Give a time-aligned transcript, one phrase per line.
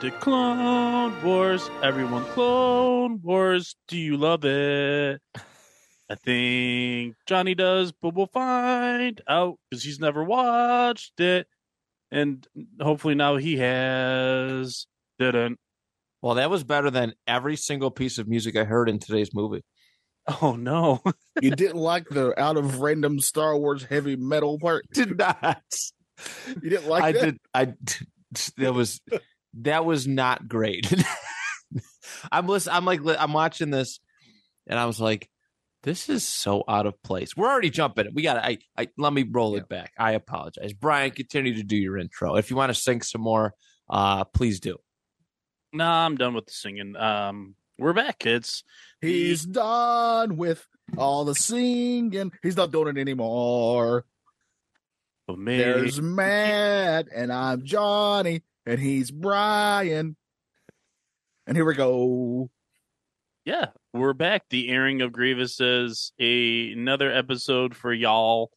[0.00, 3.74] The clone Wars, everyone, Clone Wars.
[3.88, 5.20] Do you love it?
[6.10, 11.46] I think Johnny does, but we'll find out because he's never watched it,
[12.10, 12.46] and
[12.80, 14.86] hopefully now he has.
[15.18, 15.58] Didn't.
[16.20, 19.62] Well, that was better than every single piece of music I heard in today's movie.
[20.42, 21.02] Oh no!
[21.42, 24.84] You didn't like the out of random Star Wars heavy metal part.
[24.92, 25.62] Did not.
[26.62, 27.20] You didn't like I that.
[27.24, 27.38] did.
[27.54, 28.06] I did-
[28.58, 29.00] that was
[29.62, 30.92] that was not great.
[32.32, 32.76] I'm listening.
[32.76, 34.00] I'm like I'm watching this,
[34.66, 35.28] and I was like,
[35.82, 38.08] "This is so out of place." We're already jumping.
[38.14, 38.38] We got.
[38.38, 38.58] I.
[38.76, 39.92] I let me roll it back.
[39.98, 41.10] I apologize, Brian.
[41.10, 42.36] Continue to do your intro.
[42.36, 43.54] If you want to sing some more,
[43.88, 44.76] uh, please do.
[45.72, 46.96] Nah, I'm done with the singing.
[46.96, 48.62] Um, we're back, kids.
[49.00, 50.64] He's done with
[50.96, 52.32] all the singing.
[52.42, 54.04] He's not doing it anymore.
[55.26, 60.16] For me, There's Matt, and I'm Johnny, and he's Brian.
[61.46, 62.50] And here we go.
[63.44, 64.44] Yeah, we're back.
[64.48, 68.50] The airing of Grievous is a, another episode for y'all.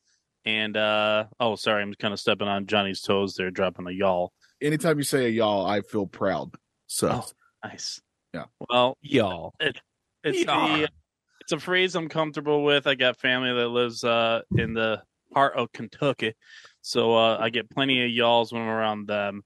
[0.45, 4.31] And uh oh, sorry, I'm kind of stepping on Johnny's toes there, dropping a y'all.
[4.61, 6.55] Anytime you say a y'all, I feel proud.
[6.87, 7.25] So Oh.
[7.63, 7.99] Nice.
[8.33, 8.45] Yeah.
[8.69, 9.53] Well, Y'all.
[9.59, 9.81] it's
[10.23, 10.77] Yeah.
[10.77, 10.89] the
[11.41, 12.87] it's a phrase I'm comfortable with.
[12.87, 15.01] I got family that lives uh in the
[15.33, 16.33] heart of Kentucky,
[16.81, 19.41] so uh I get plenty of y'alls when I'm around them.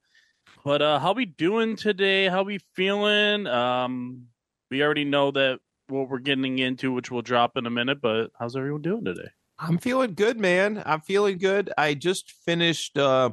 [0.63, 2.27] But uh how we doing today?
[2.27, 3.47] How we feeling?
[3.47, 4.27] Um,
[4.69, 7.99] we already know that what we're getting into, which we'll drop in a minute.
[8.01, 9.29] But how's everyone doing today?
[9.57, 10.81] I'm feeling good, man.
[10.85, 11.71] I'm feeling good.
[11.77, 13.31] I just finished uh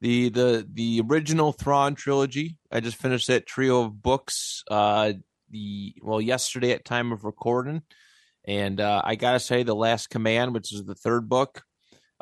[0.00, 2.58] the the the original Thrawn trilogy.
[2.70, 5.14] I just finished that trio of books uh
[5.50, 7.82] the well yesterday at time of recording.
[8.44, 11.62] And uh I got to say the Last Command, which is the third book,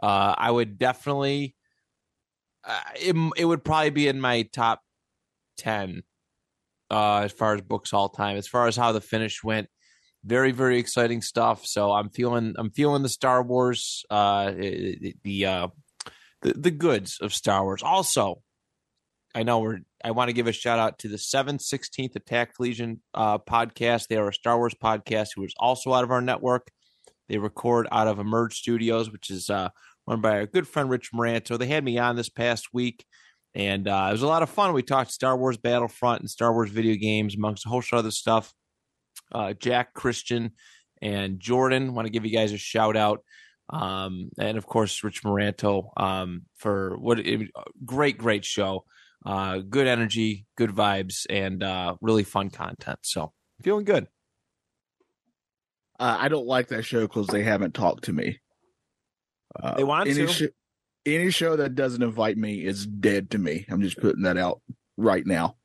[0.03, 1.57] uh I would definitely
[2.65, 4.81] uh, it it would probably be in my top
[5.59, 6.03] 10
[6.91, 8.37] uh as far as books all time.
[8.37, 9.69] As far as how the finish went,
[10.25, 11.65] very very exciting stuff.
[11.66, 15.69] So i'm feeling i'm feeling the star wars uh the uh
[16.43, 17.82] the, the goods of star wars.
[17.82, 18.43] Also
[19.34, 23.00] i know we're i want to give a shout out to the 716th attack legion
[23.15, 24.09] uh podcast.
[24.09, 26.69] They are a star wars podcast who is also out of our network.
[27.28, 29.70] They record out of emerge studios which is uh
[30.10, 33.04] run by our good friend rich moranto they had me on this past week
[33.54, 36.53] and uh, it was a lot of fun we talked star wars battlefront and star
[36.53, 38.53] wars video games amongst a whole bunch of other stuff
[39.32, 40.53] uh, Jack, Christian,
[41.00, 41.94] and Jordan.
[41.94, 43.25] Want to give you guys a shout out.
[43.70, 47.50] Um, and of course, Rich Moranto um, for what it,
[47.84, 48.84] great, great show.
[49.25, 52.99] Uh, good energy, good vibes, and uh, really fun content.
[53.03, 53.32] So
[53.62, 54.09] feeling good.
[56.00, 58.41] uh, I don't like that show because they haven't talked to me.
[59.59, 60.33] Uh, They want any to.
[60.33, 60.43] sh-
[61.06, 63.65] any show that doesn't invite me is dead to me.
[63.71, 64.61] I'm just putting that out
[64.97, 65.56] right now.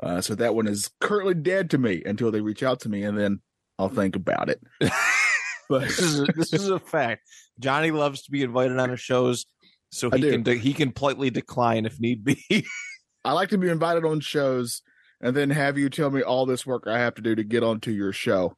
[0.00, 3.02] Uh, so that one is currently dead to me until they reach out to me,
[3.02, 3.40] and then
[3.78, 4.60] I'll think about it.
[5.68, 7.22] but This is a, this is a fact.
[7.58, 9.46] Johnny loves to be invited on his shows,
[9.90, 12.38] so he can de- he can politely decline if need be.
[13.24, 14.82] I like to be invited on shows
[15.20, 17.62] and then have you tell me all this work I have to do to get
[17.62, 18.56] onto your show.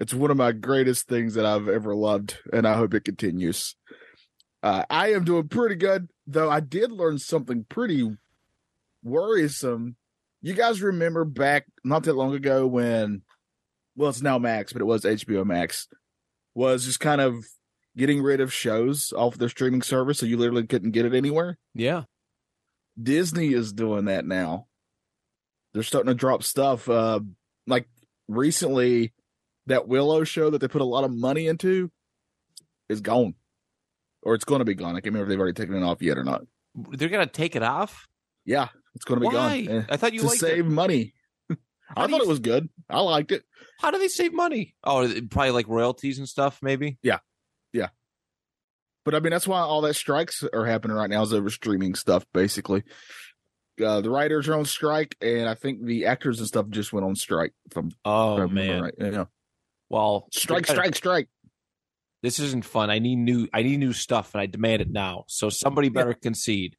[0.00, 3.76] It's one of my greatest things that I've ever loved, and I hope it continues.
[4.62, 6.50] Uh, I am doing pretty good, though.
[6.50, 8.10] I did learn something pretty
[9.02, 9.96] worrisome.
[10.42, 13.22] You guys remember back not that long ago when,
[13.96, 15.88] well, it's now Max, but it was HBO Max,
[16.54, 17.44] was just kind of
[17.96, 21.58] getting rid of shows off their streaming service, so you literally couldn't get it anywhere.
[21.74, 22.02] yeah,
[23.00, 24.66] Disney is doing that now.
[25.72, 26.88] They're starting to drop stuff.
[26.88, 27.20] Uh,
[27.66, 27.88] like
[28.28, 29.12] recently,
[29.66, 31.90] that Willow show that they put a lot of money into
[32.88, 33.34] is gone,
[34.22, 34.90] or it's going to be gone.
[34.90, 36.42] I can't remember if they've already taken it off yet or not.
[36.74, 38.06] they're gonna take it off.
[38.44, 39.62] Yeah, It's going to be Why?
[39.64, 39.76] gone.
[39.76, 40.68] Eh, I thought you to save it.
[40.70, 41.14] money.
[41.96, 42.68] I thought you- it was good.
[42.90, 43.42] I liked it.
[43.80, 44.74] How do they save money?
[44.84, 46.98] Oh, probably like royalties and stuff, maybe.
[47.02, 47.18] Yeah,
[47.72, 47.88] yeah.
[49.04, 51.94] But I mean, that's why all that strikes are happening right now is over streaming
[51.94, 52.82] stuff, basically.
[53.82, 57.04] Uh, the writers are on strike, and I think the actors and stuff just went
[57.04, 57.52] on strike.
[57.70, 58.82] If I'm, if I Oh man.
[58.82, 58.94] right.
[58.98, 59.24] Yeah.
[59.90, 61.28] Well, Strike, they gotta- strike, strike.
[62.22, 62.88] This isn't fun.
[62.90, 63.48] I need new.
[63.52, 65.24] I need new stuff, and I demand it now.
[65.28, 66.74] So somebody better concede.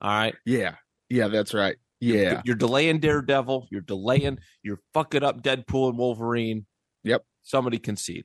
[0.00, 0.34] All right.
[0.46, 0.76] Yeah.
[1.10, 1.76] Yeah, that's right.
[2.00, 2.40] Yeah.
[2.46, 3.68] You're delaying Daredevil.
[3.70, 4.38] You're delaying.
[4.62, 6.64] You're fucking up Deadpool and Wolverine.
[7.04, 7.24] Yep.
[7.42, 8.24] Somebody concede.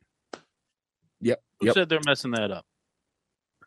[1.19, 1.43] Yep.
[1.59, 1.75] Who Yep.
[1.75, 2.65] said they're messing that up?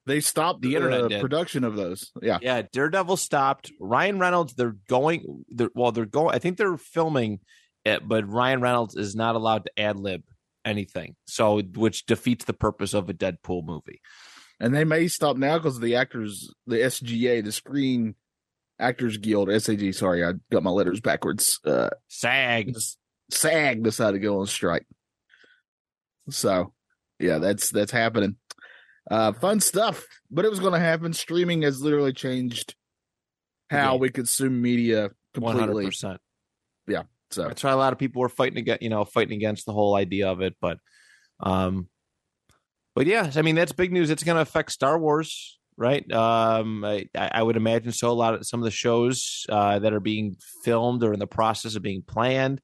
[0.07, 2.11] They stopped The the internet uh, production of those.
[2.23, 2.39] Yeah.
[2.43, 3.71] Yeah, Daredevil stopped.
[3.81, 5.45] Ryan Reynolds, they're going.
[5.49, 6.35] They're, well, they're going.
[6.35, 7.41] I think they're filming
[7.85, 10.23] it, but Ryan Reynolds is not allowed to ad lib
[10.65, 11.17] anything.
[11.27, 14.01] So, which defeats the purpose of a Deadpool movie.
[14.61, 18.15] And they may stop now because the actors, the SGA, the Screen
[18.79, 21.59] Actors Guild, SAG, sorry, I got my letters backwards.
[21.65, 22.75] Uh, SAG.
[23.31, 24.87] SAG decided to go on strike.
[26.31, 26.73] So,
[27.19, 28.37] yeah, that's that's happening.
[29.11, 31.13] Uh, fun stuff, but it was going to happen.
[31.13, 32.75] Streaming has literally changed
[33.71, 33.99] how Yeah.
[33.99, 36.17] we consume media One hundred completely.
[37.35, 37.45] Percent.
[37.45, 39.73] So, That's why a lot of people were fighting against, you know, fighting against the
[39.73, 40.55] whole idea of it.
[40.61, 40.79] But,
[41.41, 41.89] um,
[42.95, 44.11] but yeah, I mean, that's big news.
[44.11, 46.11] It's going to affect Star Wars, right?
[46.13, 48.11] Um, I, I would imagine so.
[48.11, 51.27] A lot of some of the shows uh, that are being filmed or in the
[51.27, 52.61] process of being planned.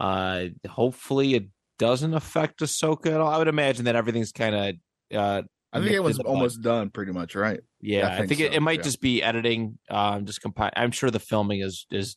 [0.00, 1.48] Uh, hopefully, it
[1.78, 3.28] doesn't affect Ahsoka at all.
[3.28, 4.74] I would imagine that everything's kind of.
[5.12, 5.42] Uh,
[5.72, 6.30] I think it was in the bud.
[6.30, 7.60] almost done, pretty much, right?
[7.80, 8.84] Yeah, I I think think, it, so, it might yeah.
[8.84, 9.78] just be editing.
[9.90, 10.70] Um, just compile.
[10.76, 12.16] I'm sure the filming is is.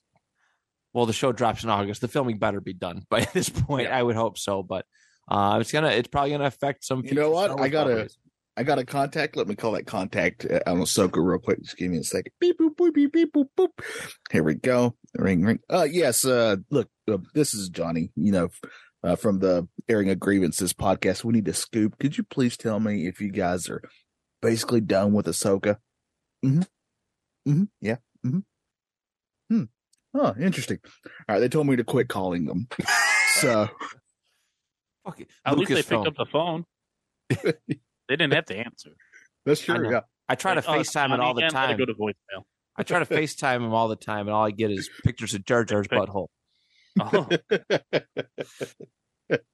[0.94, 2.02] Well, the show drops in August.
[2.02, 3.88] The filming better be done by this point.
[3.88, 3.98] Yeah.
[3.98, 4.86] I would hope so, but
[5.28, 5.90] uh, it's gonna.
[5.90, 7.04] It's probably gonna affect some.
[7.06, 7.60] You know what?
[7.60, 8.18] I gotta- properties.
[8.58, 9.38] I got a contact.
[9.38, 11.62] Let me call that contact uh, on Ahsoka real quick.
[11.64, 12.34] Just give me a second.
[12.42, 13.70] Beep boop boop beep beep boop boop.
[14.32, 14.96] Here we go.
[15.16, 15.60] Ring ring.
[15.70, 16.26] Uh yes.
[16.26, 18.12] Uh look, uh, this is Johnny.
[18.18, 18.50] You know,
[19.02, 21.24] uh, from the airing of grievances podcast.
[21.24, 22.00] We need to scoop.
[22.00, 23.82] Could you please tell me if you guys are
[24.42, 25.78] basically done with Ahsoka?
[26.44, 26.62] Mm-hmm.
[27.50, 27.64] Mm-hmm.
[27.80, 27.98] Yeah.
[28.26, 28.40] Mm-hmm.
[29.56, 29.64] Hmm.
[30.14, 30.80] Oh, interesting.
[31.06, 31.40] All right.
[31.40, 32.68] They told me to quit calling them.
[33.36, 33.70] so
[35.06, 35.28] Fuck it.
[35.46, 36.04] At least they Lucasfilm.
[36.04, 36.66] picked up the phone.
[37.30, 38.92] they didn't have to answer.
[39.46, 39.78] that's true.
[39.84, 39.90] know.
[39.92, 40.02] Yeah.
[40.28, 41.78] I try to Like, oh, FaceTime it all the again, let it time.
[41.78, 42.44] Go to voicemail.
[42.78, 45.44] I try to FaceTime him all the time, and all I get is pictures of
[45.46, 46.28] Jar Jar's Pic- butthole
[47.00, 47.28] Oh,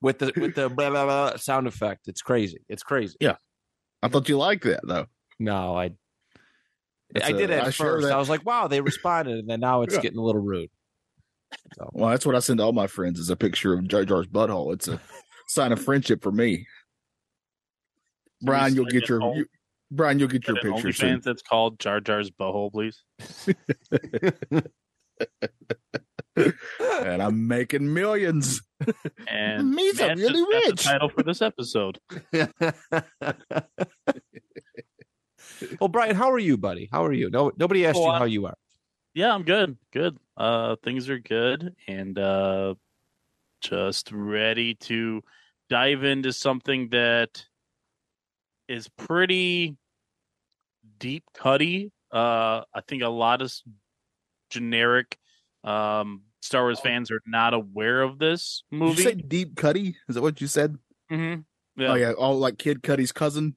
[0.02, 2.08] with the with the blah, blah, blah sound effect.
[2.08, 2.60] It's crazy.
[2.70, 3.16] It's crazy.
[3.20, 3.36] Yeah,
[4.02, 5.08] I thought you liked that though.
[5.40, 5.92] No, I
[7.16, 8.08] That's I did a- it I at share first.
[8.08, 10.02] that- I was like, wow, they responded, and then now it's Yeah.
[10.02, 10.70] getting a little rude.
[11.78, 14.06] So Well, that's what I send to all my friends is a picture of Jar
[14.06, 14.74] Jar's butthole.
[14.74, 15.02] It's a
[15.48, 16.68] sign of friendship for me.
[18.42, 19.46] Brian, you'll get your you,
[19.92, 21.20] Brian, you'll get your An picture soon.
[21.20, 23.04] OnlyFans that's called Jar Jar's butthole, please.
[26.38, 28.62] And I'm making millions.
[29.28, 30.84] And Me's are Matt really rich.
[30.84, 31.98] The title for this episode.
[35.80, 36.90] well, Brian, how are you, buddy?
[36.92, 37.30] How are you?
[37.30, 38.58] No, nobody asked Oh, you how you are.
[39.14, 39.78] Yeah, I'm good.
[39.94, 40.18] Good.
[40.38, 42.76] Uh things are good and uh
[43.62, 45.24] just ready to
[45.70, 47.46] dive into something that
[48.68, 49.78] is pretty
[51.00, 51.92] deep cutty.
[52.12, 53.54] Uh I think a lot of
[54.50, 55.18] generic
[55.64, 59.02] um Star Wars fans are not aware of this Did movie.
[59.04, 59.96] you say Deep Cuddy?
[60.08, 60.78] Is that what you said?
[61.12, 61.42] Mm-hmm.
[61.82, 61.92] Yeah.
[61.92, 63.56] Oh yeah, all like Kid Cudi's cousin.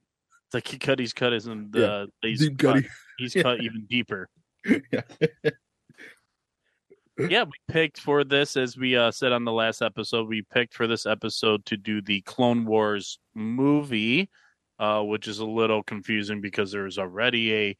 [0.53, 1.83] Like he cut his cut isn't Yeah.
[1.85, 2.87] uh, he's Deep cut, Cuddy.
[3.17, 3.41] he's Yeah.
[3.43, 4.27] cut even deeper.
[4.91, 5.01] Yeah.
[7.29, 10.27] yeah, we picked for this as we uh, said on the last episode.
[10.27, 14.29] We picked for this episode to do the Clone Wars movie,
[14.79, 17.77] uh, which is a little confusing because there is already a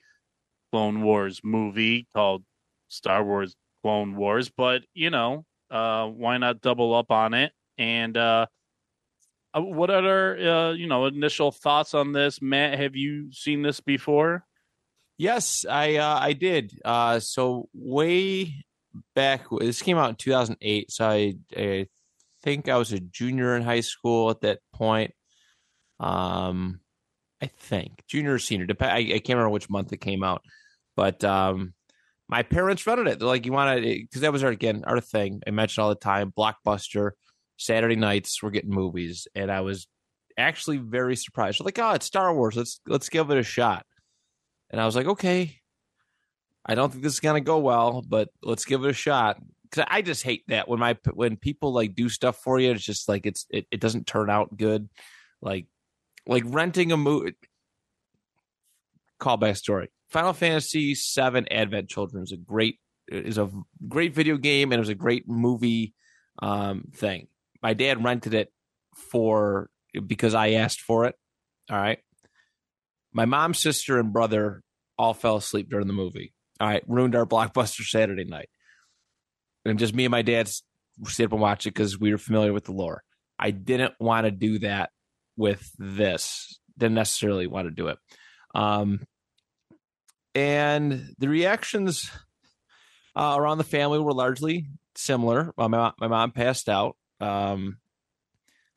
[0.71, 2.43] Clone Wars movie called
[2.89, 4.49] Star Wars Clone Wars.
[4.49, 7.53] But you know, uh, why not double up on it?
[7.77, 8.17] And
[9.53, 12.79] uh, what are uh, you know initial thoughts on this, Matt?
[12.79, 14.45] Have you seen this before?
[15.17, 16.79] Yes, I uh, I did.
[16.85, 18.65] Uh, so way
[19.15, 20.91] back, this came out in 2008.
[20.91, 21.87] So I, I
[22.41, 25.13] think I was a junior in high school at that point.
[25.99, 26.79] Um,
[27.41, 28.65] I think junior or senior.
[28.65, 30.43] Dep- I, I can't remember which month it came out,
[30.95, 31.73] but um,
[32.27, 33.19] my parents rented it.
[33.19, 35.41] They're like, "You want to?" Because that was our again our thing.
[35.47, 36.31] I mentioned all the time.
[36.37, 37.11] Blockbuster
[37.59, 39.87] Saturday nights we're getting movies, and I was
[40.37, 41.59] actually very surprised.
[41.59, 42.55] Like, oh, it's Star Wars.
[42.55, 43.85] Let's let's give it a shot.
[44.71, 45.57] And I was like, okay,
[46.65, 49.37] I don't think this is gonna go well, but let's give it a shot.
[49.63, 52.83] Because I just hate that when my when people like do stuff for you, it's
[52.83, 54.89] just like it's it, it doesn't turn out good.
[55.41, 55.67] Like
[56.25, 57.35] like renting a movie.
[59.19, 59.89] Callback story.
[60.09, 63.51] Final Fantasy VII Advent Children is a great is a
[63.85, 65.93] great video game and it was a great movie
[66.41, 67.27] um, thing.
[67.61, 68.51] My dad rented it
[68.95, 69.69] for
[70.05, 71.15] because I asked for it.
[71.69, 71.99] All right.
[73.13, 74.61] My mom, sister, and brother
[74.97, 76.33] all fell asleep during the movie.
[76.59, 78.49] All right, ruined our blockbuster Saturday night.
[79.65, 80.49] And just me and my dad
[81.05, 83.03] stayed up and watched it because we were familiar with the lore.
[83.37, 84.89] I didn't want to do that
[85.37, 86.59] with this.
[86.77, 87.97] Didn't necessarily want to do it.
[88.53, 89.01] Um,
[90.35, 92.11] and the reactions
[93.15, 95.53] uh, around the family were largely similar.
[95.57, 96.95] my my mom passed out.
[97.19, 97.77] Um,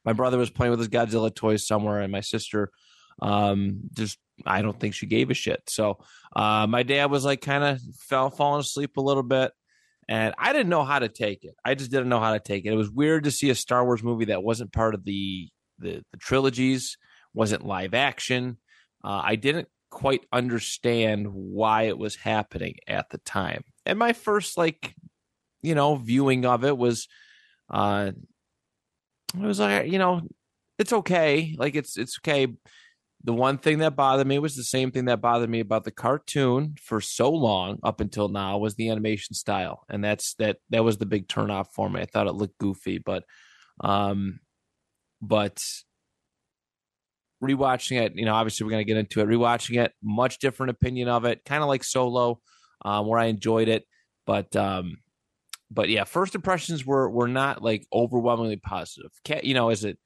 [0.05, 2.71] my brother was playing with his Godzilla toys somewhere, and my sister
[3.21, 5.63] um, just I don't think she gave a shit.
[5.69, 5.99] So
[6.35, 9.53] uh, my dad was like kind of fell falling asleep a little bit,
[10.09, 11.55] and I didn't know how to take it.
[11.65, 12.73] I just didn't know how to take it.
[12.73, 16.03] It was weird to see a Star Wars movie that wasn't part of the the,
[16.11, 16.97] the trilogies,
[17.35, 18.59] wasn't live action.
[19.05, 23.65] Uh, I didn't quite understand why it was happening at the time.
[23.85, 24.95] And my first like,
[25.61, 27.09] you know, viewing of it was,
[27.69, 28.13] uh,
[29.35, 30.23] it was like you know,
[30.79, 31.55] it's okay.
[31.59, 32.49] Like it's it's okay.
[33.25, 35.93] The one thing that bothered me was the same thing that bothered me about the
[35.93, 39.85] cartoon for so long up until now was the animation style.
[39.89, 42.01] And that's that that was the big turnoff for me.
[42.01, 43.25] I thought it looked goofy but
[43.81, 44.41] um
[45.21, 45.63] but
[47.43, 49.29] rewatching it you know obviously we're going to get into it.
[49.29, 52.41] Rewatching it much different opinion of it kind of like solo
[52.85, 53.85] um where i enjoyed it.
[54.27, 54.97] But um
[55.73, 59.11] but yeah first impressions were were not like overwhelmingly positive
[59.43, 59.99] you know is it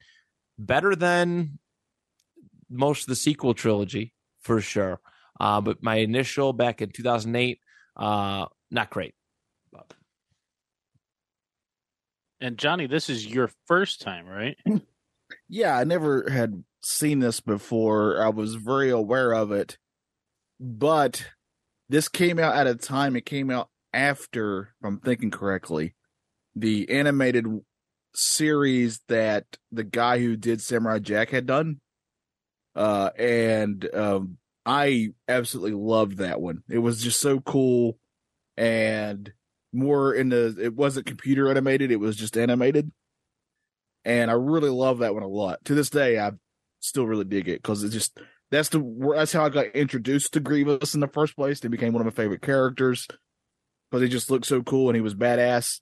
[0.59, 1.59] better than
[2.71, 5.01] most of the sequel trilogy for sure.
[5.39, 7.61] Uh, but my initial back in 2008,
[7.97, 9.15] uh, not great.
[12.39, 14.57] And Johnny, this is your first time, right?
[15.49, 18.23] Yeah, I never had seen this before.
[18.23, 19.77] I was very aware of it,
[20.61, 21.27] but
[21.89, 23.17] this came out at a time.
[23.17, 25.95] It came out after, if I'm thinking correctly,
[26.55, 27.47] the animated
[28.15, 31.81] series that the guy who did Samurai Jack had done.
[32.75, 36.63] Uh, and um, I absolutely loved that one.
[36.69, 37.99] It was just so cool
[38.57, 39.33] and
[39.73, 42.91] more in the, it wasn't computer animated, it was just animated.
[44.05, 45.65] And I really love that one a lot.
[45.67, 46.33] To this day, I
[46.81, 48.19] still really dig it because it's just,
[48.51, 51.61] that's the, that's how I got introduced to Grievous in the first place.
[51.61, 53.07] He became one of my favorite characters
[53.91, 55.81] because he just looked so cool and he was badass.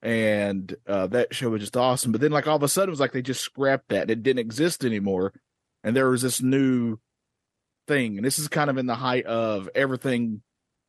[0.00, 2.12] And uh, that show was just awesome.
[2.12, 4.10] But then, like all of a sudden, it was like they just scrapped that; and
[4.12, 5.32] it didn't exist anymore.
[5.82, 6.98] And there was this new
[7.88, 8.16] thing.
[8.16, 10.42] And this is kind of in the height of everything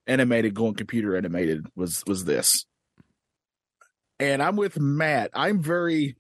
[0.10, 2.66] animated going computer animated was was this.
[4.20, 5.32] And i'm with matt.
[5.34, 6.18] I'm very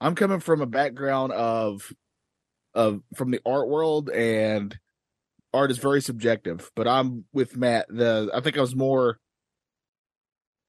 [0.00, 1.92] i'm coming from a background of
[2.74, 4.76] of from the art world and
[5.56, 9.18] art is very subjective but i'm with matt the i think i was more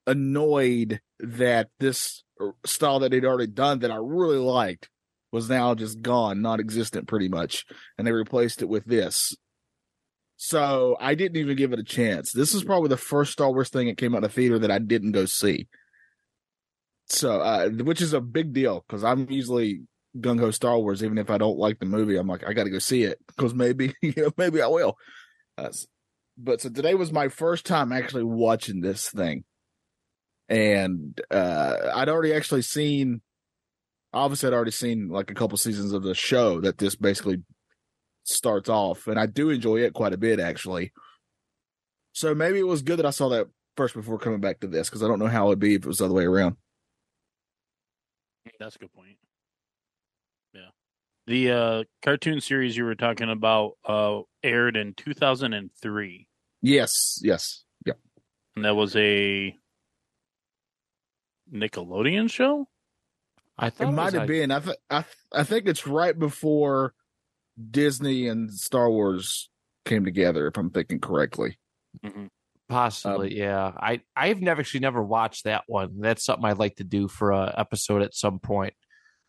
[0.06, 2.24] annoyed that this
[2.64, 4.88] style that he'd already done that i really liked
[5.32, 7.64] was now just gone, non existent pretty much.
[7.96, 9.34] And they replaced it with this.
[10.36, 12.32] So I didn't even give it a chance.
[12.32, 14.78] This is probably the first Star Wars thing that came out of theater that I
[14.78, 15.66] didn't go see.
[17.08, 19.82] So, uh, which is a big deal because I'm usually
[20.16, 21.02] gung ho Star Wars.
[21.02, 23.18] Even if I don't like the movie, I'm like, I got to go see it
[23.26, 24.96] because maybe, you know, maybe I will.
[25.56, 25.70] Uh,
[26.36, 29.44] but so today was my first time actually watching this thing.
[30.48, 33.20] And uh, I'd already actually seen
[34.12, 37.42] obviously I'd already seen like a couple seasons of the show that this basically
[38.24, 40.92] starts off, and I do enjoy it quite a bit actually.
[42.12, 43.46] So maybe it was good that I saw that
[43.76, 45.88] first before coming back to this because I don't know how it'd be if it
[45.88, 46.56] was the other way around.
[48.58, 49.18] That's a good point.
[51.28, 51.34] Yeah.
[51.34, 56.26] The uh, cartoon series you were talking about uh, aired in 2003.
[56.62, 57.64] Yes, yes.
[57.86, 57.92] Yeah.
[58.56, 59.54] And that was a
[61.52, 62.66] Nickelodeon show?
[63.58, 64.28] I thought it, it might have like...
[64.28, 64.50] been.
[64.50, 66.94] I, th- I, th- I think it's right before
[67.70, 69.50] Disney and Star Wars
[69.84, 71.58] came together, if I'm thinking correctly.
[72.04, 72.26] Mm-hmm.
[72.68, 73.72] Possibly, um, yeah.
[73.76, 76.00] I I've never actually never watched that one.
[76.00, 78.74] That's something I'd like to do for a episode at some point.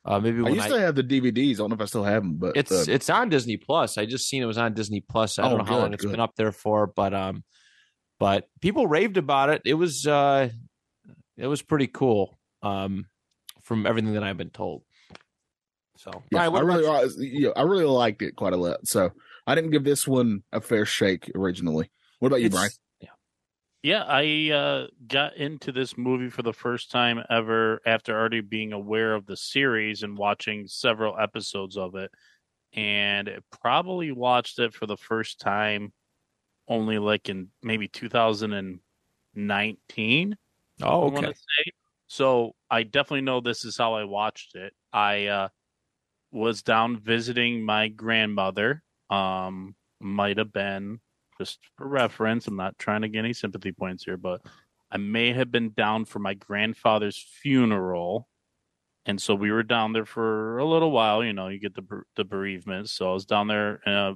[0.06, 1.56] Uh, maybe I used I, to have the DVDs.
[1.56, 3.98] I don't know if I still have them, but it's uh, it's on Disney Plus.
[3.98, 5.38] I just seen it was on Disney Plus.
[5.38, 6.12] I don't oh, know how good, long it's good.
[6.12, 7.44] been up there for, but um,
[8.20, 9.62] but people raved about it.
[9.66, 10.50] It was uh,
[11.38, 12.40] it was pretty cool.
[12.62, 13.06] Um,
[13.70, 14.82] from everything that I've been told.
[15.98, 18.88] So yeah, I really, yeah, I really liked it quite a lot.
[18.88, 19.12] So
[19.46, 21.92] I didn't give this one a fair shake originally.
[22.18, 22.72] What about you, it's, Brian?
[23.82, 28.74] Yeah, I uh, got into this movie for the first time ever after already being
[28.74, 32.12] aware of the series and watching several episodes of it,
[32.74, 33.30] and
[33.62, 35.94] probably watched it for the first time
[36.68, 38.80] only like in maybe 2000 and
[39.34, 40.36] 19.
[40.82, 41.28] Oh, I okay.
[41.28, 41.72] say.
[42.08, 44.74] So I definitely know this is how I watched it.
[44.92, 45.48] I uh,
[46.32, 48.84] was down visiting my grandmother.
[49.10, 51.00] Um, might have been
[51.40, 52.48] just for reference.
[52.48, 54.42] I'm not trying to get any sympathy points here, but
[54.92, 58.28] I may have been down for my grandfather's funeral,
[59.06, 61.24] and so we were down there for a little while.
[61.24, 62.90] You know, you get the the bereavement.
[62.90, 64.14] So I was down there uh,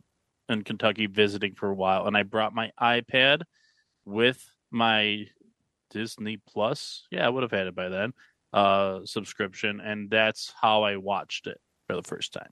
[0.49, 3.43] in Kentucky visiting for a while, and I brought my iPad
[4.05, 5.27] with my
[5.91, 7.07] Disney Plus.
[7.11, 8.13] Yeah, I would have had it by then.
[8.51, 12.49] Uh, subscription, and that's how I watched it for the first time.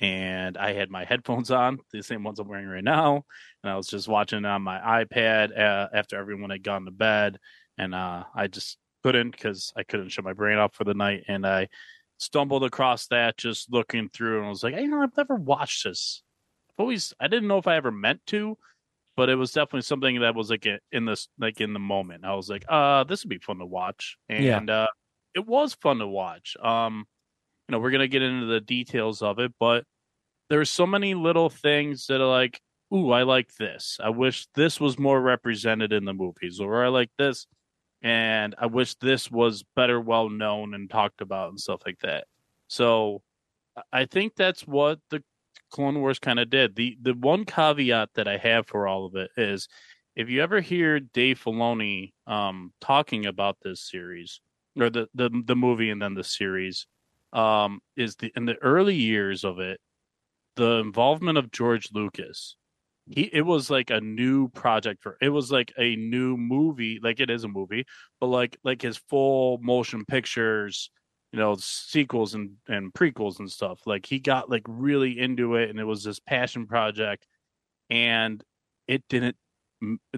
[0.00, 3.24] And I had my headphones on, the same ones I'm wearing right now,
[3.62, 6.90] and I was just watching it on my iPad uh, after everyone had gone to
[6.90, 7.38] bed,
[7.78, 11.24] and uh, I just couldn't because I couldn't shut my brain off for the night,
[11.28, 11.68] and I
[12.18, 15.84] stumbled across that just looking through, and I was like, you know, I've never watched
[15.84, 16.22] this.
[16.70, 18.58] I've always, I didn't know if I ever meant to,
[19.16, 22.34] but it was definitely something that was like in this like in the moment i
[22.34, 24.58] was like uh this would be fun to watch Yeah.
[24.58, 24.88] and uh
[25.34, 27.06] it was fun to watch um
[27.68, 29.84] you know we're gonna get into the details of it but
[30.48, 32.60] there's so many little things that are like
[32.94, 36.88] ooh i like this i wish this was more represented in the movies or i
[36.88, 37.46] like this
[38.02, 42.26] and i wish this was better well known and talked about and stuff like that
[42.68, 43.22] so
[43.92, 45.22] I- think that's what the
[45.70, 46.76] Clone Wars kind of did.
[46.76, 49.68] The the one caveat that I have for all of it is
[50.14, 54.40] if you ever hear Dave Filoni um, talking about this series
[54.78, 56.86] or the, the the movie and then the series,
[57.32, 59.80] um, is the in the early years of it,
[60.56, 62.56] the involvement of George Lucas.
[63.08, 67.20] He it was like a new project for it was like a new movie, like
[67.20, 67.86] it is a movie,
[68.20, 70.90] but like like his full motion pictures
[71.32, 75.68] you know sequels and and prequels and stuff like he got like really into it
[75.68, 77.26] and it was this passion project
[77.90, 78.42] and
[78.88, 79.36] it didn't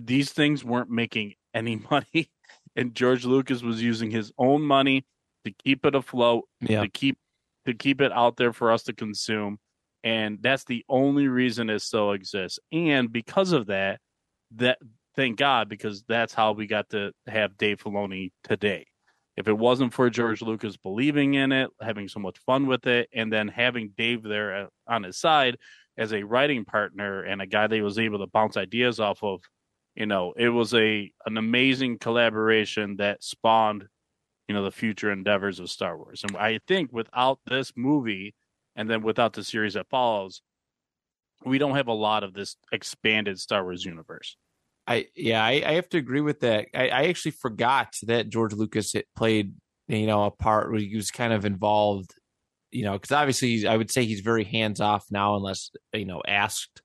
[0.00, 2.30] these things weren't making any money
[2.76, 5.04] and george lucas was using his own money
[5.48, 6.82] to keep it afloat Yeah.
[6.82, 7.18] to keep
[7.66, 9.58] to keep it out there for us to consume.
[10.04, 12.58] And that's the only reason it still exists.
[12.72, 14.00] And because of that
[14.56, 14.78] that
[15.16, 18.86] thank god because that's how we got to have dave filoni today.
[19.36, 23.08] If it wasn't for George Lucas believing in it, having so much fun with it,
[23.14, 25.58] and then having Dave there uh, on his side
[25.96, 29.22] as a writing partner and a guy that he was able to bounce ideas off
[29.22, 29.40] of,
[29.94, 33.86] you know, it was a an amazing collaboration that spawned,
[34.48, 36.24] you know, the future endeavors of Star Wars.
[36.24, 38.34] And I think without this movie,
[38.74, 40.40] and then without the series that follows,
[41.44, 44.36] we don't have a lot of this expanded Star Wars universe.
[44.86, 46.68] I yeah, I, I have to agree with that.
[46.74, 49.52] I, I actually forgot that George Lucas played
[49.86, 52.14] you know a part where he was kind of involved.
[52.70, 56.06] You know, because obviously he's, I would say he's very hands off now, unless you
[56.06, 56.82] know asked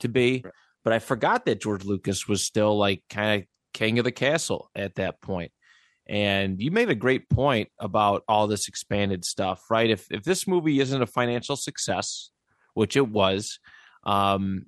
[0.00, 0.42] to be.
[0.44, 0.54] Right.
[0.84, 4.70] But I forgot that George Lucas was still like kind of king of the castle
[4.74, 5.52] at that point.
[6.08, 9.90] And you made a great point about all this expanded stuff, right?
[9.90, 12.30] If if this movie isn't a financial success,
[12.72, 13.58] which it was,
[14.04, 14.66] um,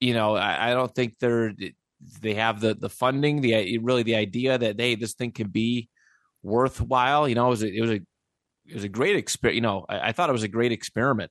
[0.00, 1.52] you know, I, I don't think they're
[2.20, 5.88] they have the the funding, the really the idea that hey, this thing can be
[6.42, 7.28] worthwhile.
[7.28, 8.00] You know, it was a, it was a
[8.66, 9.56] it was a great experience.
[9.56, 11.30] You know, I, I thought it was a great experiment.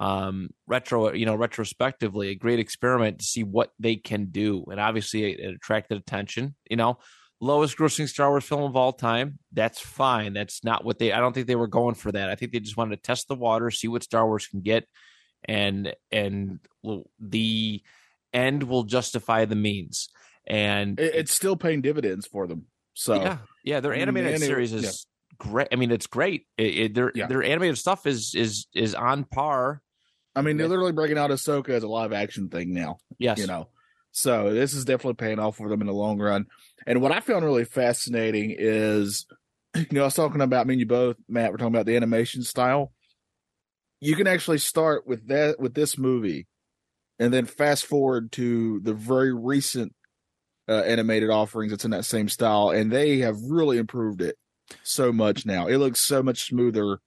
[0.00, 4.80] Um, retro, you know, retrospectively, a great experiment to see what they can do, and
[4.80, 6.54] obviously it, it attracted attention.
[6.70, 6.98] You know,
[7.40, 9.38] lowest grossing Star Wars film of all time.
[9.52, 10.32] That's fine.
[10.32, 11.12] That's not what they.
[11.12, 12.30] I don't think they were going for that.
[12.30, 14.86] I think they just wanted to test the water, see what Star Wars can get,
[15.44, 16.60] and and
[17.20, 17.82] the
[18.32, 20.08] end will justify the means.
[20.46, 22.66] And It, it's still paying dividends for them.
[22.94, 25.36] So yeah, yeah, their animated series is yeah.
[25.38, 25.68] great.
[25.72, 26.46] I mean, it's great.
[26.56, 27.26] It, it, their Yeah.
[27.26, 29.82] their animated stuff is is is on par.
[30.34, 32.98] I mean, they're literally breaking out Ahsoka as a live action thing now.
[33.18, 33.68] Yes, you know
[34.12, 36.46] so this is definitely paying off for them in the long run.
[36.86, 39.26] And what i found really fascinating is
[39.76, 41.96] you know i was talking about me and you both matt we're talking about the
[41.96, 42.92] animation style.
[44.00, 46.46] You can actually start with that with this movie
[47.18, 49.92] and then fast forward to the very recent
[50.68, 54.36] uh, animated offerings that's in that same style and they have really improved it
[54.82, 55.66] so much now.
[55.66, 57.00] It looks so much smoother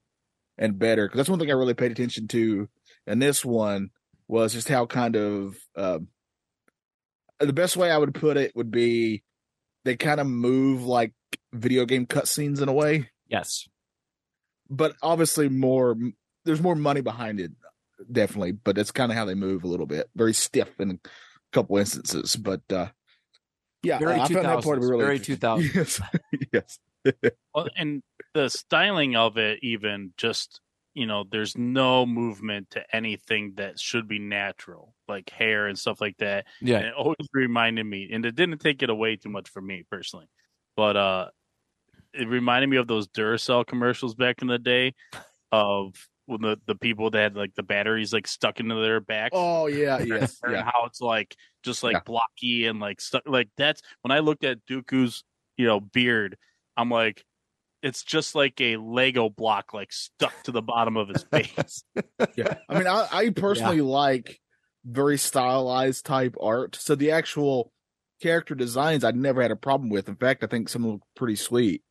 [0.57, 2.69] and better because that's one thing i really paid attention to
[3.07, 3.89] in this one
[4.27, 6.07] was just how kind of um,
[7.41, 9.23] the best way I would put it would be
[9.85, 11.13] they kind of move like
[11.53, 13.67] video game cutscenes in a way, yes,
[14.69, 15.95] but obviously more.
[16.45, 17.51] There's more money behind it,
[18.11, 20.09] definitely, but that's kind of how they move a little bit.
[20.15, 20.99] Very stiff in a
[21.53, 22.87] couple instances, but uh
[23.83, 25.71] yeah, very I two found that part to be really Very two interesting.
[25.73, 26.09] thousand.
[26.53, 27.23] Yes, yes,
[27.53, 30.61] Well, and the styling of it, even just
[30.93, 36.01] you know, there's no movement to anything that should be natural, like hair and stuff
[36.01, 36.45] like that.
[36.61, 36.79] And Yeah.
[36.79, 40.27] it always reminded me, and it didn't take it away too much for me personally,
[40.75, 41.29] but uh,
[42.13, 44.93] it reminded me of those Duracell commercials back in the day
[45.51, 45.93] of
[46.25, 49.31] when the, the people that had like the batteries like stuck into their backs.
[49.35, 50.63] Oh yeah, yes, and yeah.
[50.63, 52.01] how it's like just like Yeah.
[52.05, 53.23] blocky and like stuck.
[53.25, 55.23] Like that's when I looked at Dooku's
[55.57, 56.37] you know beard,
[56.77, 57.23] I'm like,
[57.83, 61.83] it's just like a Lego block like stuck to the bottom of his face.
[62.35, 62.55] yeah.
[62.69, 64.39] I mean, I, I personally like
[64.85, 66.75] very stylized type art.
[66.75, 67.71] So the actual
[68.21, 70.07] character designs, I never had a problem with.
[70.09, 71.81] In fact, I think some look pretty sweet.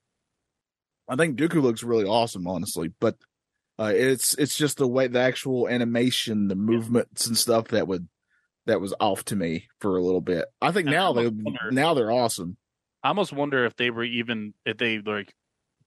[1.09, 2.93] I think Dooku looks really awesome, honestly.
[3.01, 3.17] But
[3.79, 8.09] uh, it's it's just the way the actual animation, the movements and stuff that would
[8.67, 10.45] that was off to me for a little bit.
[10.61, 12.57] I think And now I they wonder- now they're awesome.
[13.03, 15.33] I almost wonder if they were even if they like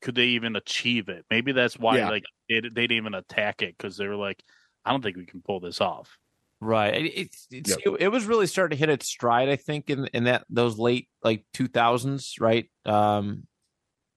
[0.04, 1.26] could they even achieve it?
[1.32, 2.10] Maybe that's why Yeah.
[2.10, 4.44] like they, they didn't even attack it because they were like,
[4.86, 6.18] I don't think we can pull this off.
[6.60, 6.94] Right.
[6.94, 7.80] It, it's it's Yep.
[7.86, 10.78] it, it was really starting to hit its stride, I think, in in that those
[10.78, 12.70] late like two thousands, right?
[12.86, 13.48] Um,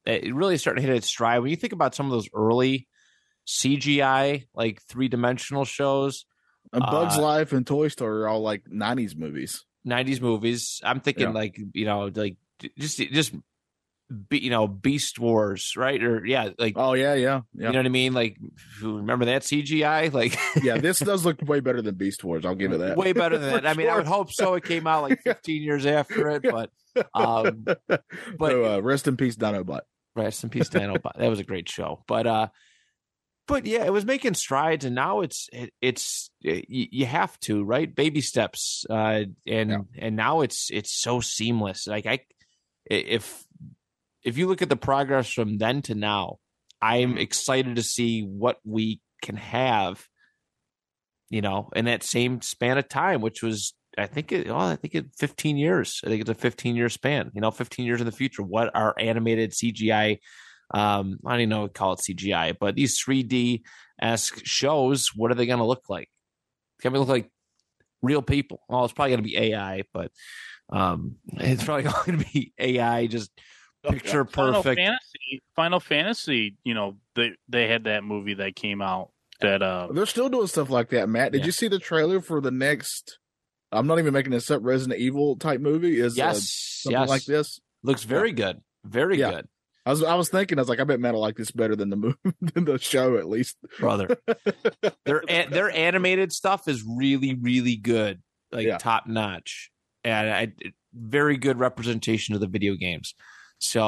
[0.05, 1.41] it really started to hit its stride.
[1.41, 2.87] When you think about some of those early
[3.47, 6.27] CGI like three dimensional shows,
[6.73, 9.65] And Bugs Uh, Life and Toy Story are all like '90s movies.
[9.85, 11.33] nineties movies, I'm thinking Yeah.
[11.33, 12.37] like you know like
[12.79, 13.35] just just
[14.29, 16.03] be, you know Beast Wars, right?
[16.03, 17.67] Or yeah, like Oh yeah, yeah, yeah.
[17.67, 18.13] you know what I mean?
[18.13, 18.37] Like
[18.81, 20.13] remember that CGI?
[20.13, 22.45] Like yeah, this does look way better than Beast Wars.
[22.45, 22.97] I'll give it that.
[22.97, 23.67] way better than that.
[23.67, 24.55] I mean, I would hope so.
[24.55, 26.71] It came out like 15 years after it, but
[27.15, 28.05] um, but
[28.39, 29.81] but- uh, rest in peace, Dinobot.
[30.15, 30.91] rest in peace, Dan.
[30.91, 32.05] O'Ba- that was a great show.
[32.07, 32.47] But uh,
[33.49, 37.65] but yeah, it was making strides, and now it's it, it's you, you have to
[37.65, 39.79] right baby steps, uh, and Yeah.
[39.99, 41.87] and now it's it's so seamless.
[41.87, 42.21] Like I,
[42.89, 43.45] if
[44.27, 46.39] if you look at the progress from then to now,
[46.83, 50.05] I'm excited to see what we can have.
[51.31, 54.77] You know, in that same span of time, which was I think it, oh, I
[54.77, 56.01] think it 15 years.
[56.05, 57.31] I think it's a 15 year span.
[57.35, 60.19] You know, 15 years in the future, what are animated CGI?
[60.73, 63.63] Um, I don't even know what to call it CGI, but these 3D
[64.01, 66.11] esque shows, what are they going to look like?
[66.83, 67.31] Can we look like
[68.03, 68.61] real people?
[68.69, 70.11] Well, it's probably going to be AI, but
[70.71, 73.31] um, it's probably going to be AI, just
[73.93, 74.79] picture Final perfect.
[74.81, 79.89] Fantasy, Final Fantasy, you know, they they had that movie that came out that uh
[79.93, 81.33] They're still doing stuff like that, Matt.
[81.33, 81.47] Did Yeah.
[81.47, 83.19] you see the trailer for the next?
[83.73, 84.61] I'm not even making this up.
[84.65, 86.49] Resident Evil type movie is uh, Yes,
[86.83, 87.61] something yes, like this.
[87.83, 89.31] looks very good, very Yeah.
[89.33, 89.49] good,
[89.85, 91.77] I was I was thinking I was like I bet Matt will like this better
[91.77, 93.57] than the movie than the show at least.
[93.79, 94.17] brother.
[95.05, 98.23] their their animated stuff is really really good
[98.53, 98.79] like Yeah.
[98.79, 99.71] top notch
[100.05, 100.53] and I,
[100.95, 103.15] very good representation of the video games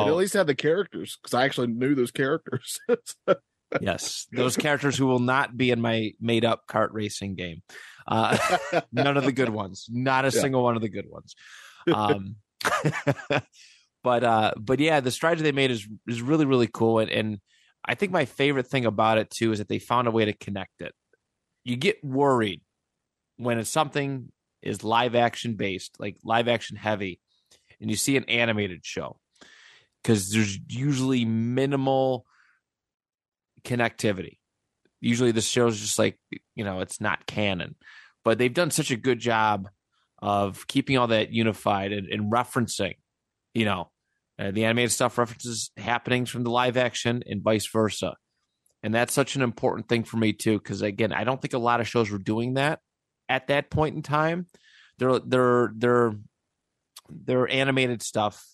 [0.05, 2.79] But at least have the characters because I actually knew those characters.
[3.83, 7.63] yes those characters who will not be in my made up kart racing game.
[8.07, 8.37] Uh
[8.93, 9.87] none of the good ones.
[9.91, 10.41] Not a Yeah.
[10.41, 11.35] single one of the good ones.
[11.93, 12.37] Um
[14.03, 16.99] but uh but yeah the strategy they made is is really really cool.
[16.99, 17.39] And, and
[17.85, 20.33] i think my favorite thing about it too is that they found a way to
[20.33, 20.95] connect it.
[21.65, 22.63] You get worried
[23.37, 27.21] when it's something is live action based like live action heavy
[27.81, 29.19] and you see an animated show
[30.03, 32.27] because there's usually minimal
[33.65, 34.39] connectivity.
[35.01, 36.19] Usually the show's just like
[36.55, 37.77] you know it's not canon.
[38.25, 39.69] But they've done such a good job
[40.21, 42.95] of keeping all that unified and, and referencing
[43.55, 43.91] you know
[44.39, 48.15] uh, the animated stuff references happenings from the live action and vice versa.
[48.83, 51.59] And that's such an important thing for me too because again i don't think a
[51.59, 52.81] lot of shows were doing that
[53.29, 54.47] at that point in time.
[54.99, 56.15] Their their their
[57.09, 58.45] their animated stuff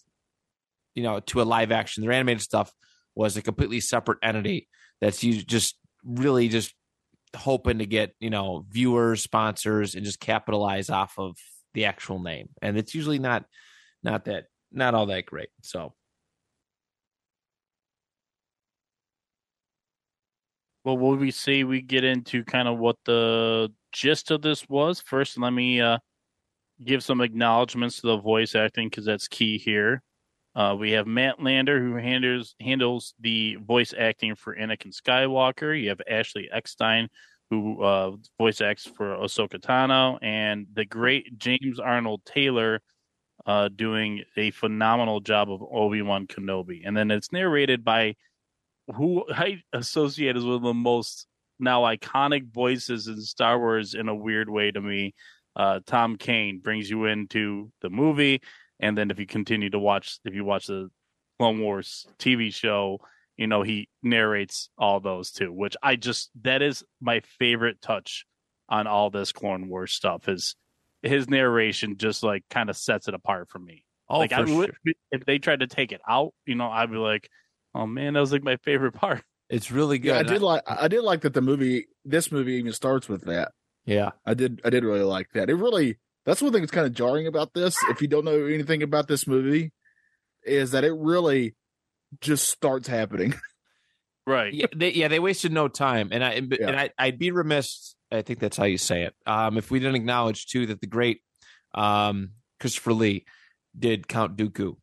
[0.94, 2.72] you know to a live action their animated stuff
[3.14, 4.68] was a completely separate entity
[5.00, 6.74] that's you just really just
[7.36, 11.36] hoping to get you know viewers sponsors and just capitalize off of
[11.74, 12.48] the actual name.
[12.62, 13.44] And it's usually not
[14.02, 15.94] not that not all that great so.
[20.84, 25.00] Well will we say we get into kind of what the gist of this was.
[25.00, 25.98] First let me uh
[26.84, 30.02] give some acknowledgments to the voice acting because that's key here
[30.54, 35.80] uh, we have Matt Lanter who handles handles the voice acting for Anakin Skywalker.
[35.80, 37.08] You have Ashley Eckstein
[37.50, 42.80] who uh, voice acts for Ahsoka Tano, and the great James Arnold Taylor
[43.46, 46.82] uh, doing a phenomenal job of Obi Wan Kenobi.
[46.84, 48.16] And then it's narrated by
[48.94, 51.26] who I associate as one of the most
[51.58, 55.14] now iconic voices in Star Wars in a weird way to me.
[55.56, 58.40] Uh, Tom Kane brings you into the movie,
[58.80, 60.90] and then if you continue to watch, if you watch the
[61.38, 62.98] Clone Wars TV show,
[63.36, 68.26] you know, he narrates all those too, which I just that is my favorite touch
[68.68, 70.56] on all this Clone Wars stuff is
[71.02, 73.84] his narration just like kind of sets it apart for me.
[74.08, 74.94] Oh, like for I would sure.
[75.10, 77.28] if they tried to take it out, you know, I'd be like,
[77.74, 79.22] oh man, that was like my favorite part.
[79.50, 80.08] It's really good.
[80.08, 83.08] Yeah, I And did like I did like that the movie this movie even starts
[83.08, 83.52] with that.
[83.84, 84.12] yeah.
[84.24, 85.50] I did I did really like that.
[85.50, 87.76] It really that's one thing that's kind of jarring about this.
[87.90, 89.72] If you don't know anything about this movie,
[90.44, 91.54] is that it really
[92.20, 93.34] just starts happening.
[94.26, 94.54] Right.
[94.54, 96.68] yeah, they, yeah, they wasted no time, and I and, Yeah.
[96.68, 97.94] and I, I'd be remiss.
[98.10, 99.14] I think that's how you say it.
[99.26, 101.20] Um, if we didn't acknowledge too that the great
[101.74, 103.26] um, Christopher Lee
[103.78, 104.76] did Count Dooku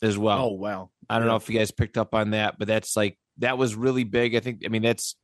[0.00, 0.38] as well.
[0.46, 0.90] Oh wow.
[1.10, 1.32] I don't yeah.
[1.32, 4.34] know if you guys picked up on that, but that's like that was really big.
[4.34, 4.62] I think.
[4.64, 5.14] I mean, that's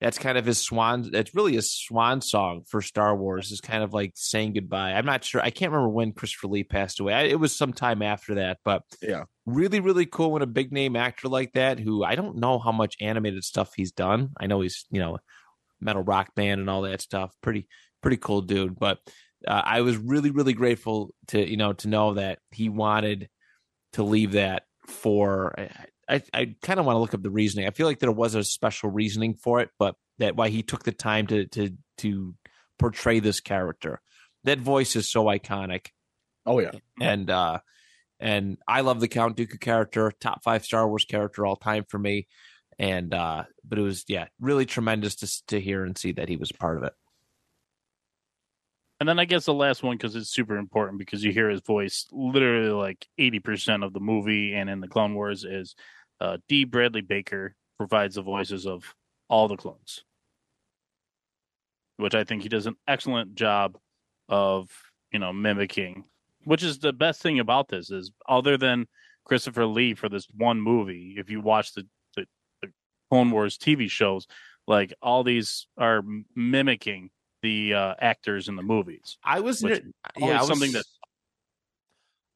[0.00, 1.10] that's kind of his swan.
[1.10, 3.50] That's really his swan song for Star Wars.
[3.50, 4.92] Is kind of like saying goodbye.
[4.92, 5.40] I'm not sure.
[5.40, 7.14] I can't remember when Christopher Lee passed away.
[7.14, 9.24] I, it was some time after that, but Yeah.
[9.44, 12.70] really, really cool when a big name actor like that, who I don't know how
[12.72, 14.30] much animated stuff he's done.
[14.38, 15.18] I know he's you know
[15.80, 17.34] metal rock band and all that stuff.
[17.42, 17.66] Pretty
[18.00, 18.78] pretty cool dude.
[18.78, 18.98] But
[19.46, 23.28] uh, I was really really grateful to you know to know that he wanted
[23.94, 25.54] to leave that for.
[26.08, 27.66] I I kind of want to look up the reasoning.
[27.66, 30.84] I feel like there was a special reasoning for it, but that why he took
[30.84, 32.34] the time to to to
[32.78, 34.00] portray this character.
[34.44, 35.88] That voice is so iconic
[36.46, 36.70] Oh yeah.
[37.00, 37.58] and uh
[38.20, 41.98] and I love the Count Dooku character, top five Star Wars character all time for
[41.98, 42.26] me.
[42.78, 46.36] And uh but it was yeah, really tremendous to to hear and see that he
[46.36, 46.92] was part of it.
[49.00, 51.60] And then I guess the last one because it's super important because you hear his
[51.60, 55.76] voice literally like eighty percent of the movie and in the Clone Wars is
[56.20, 56.64] uh, D.
[56.64, 58.94] Bradley Baker provides the voices of
[59.28, 60.04] all the clones,
[61.96, 63.78] which I think he does an excellent job
[64.28, 64.70] of
[65.12, 66.04] you know mimicking.
[66.44, 68.86] Which is the best thing about this is other than
[69.24, 72.26] Christopher Lee for this one movie, if you watch the the,
[72.62, 72.68] the
[73.10, 74.26] Clone Wars TV shows,
[74.66, 76.02] like all these are
[76.34, 77.10] mimicking
[77.42, 79.18] the uh, actors in the movies.
[79.24, 79.82] I was Which
[80.16, 80.84] yeah, I was, something that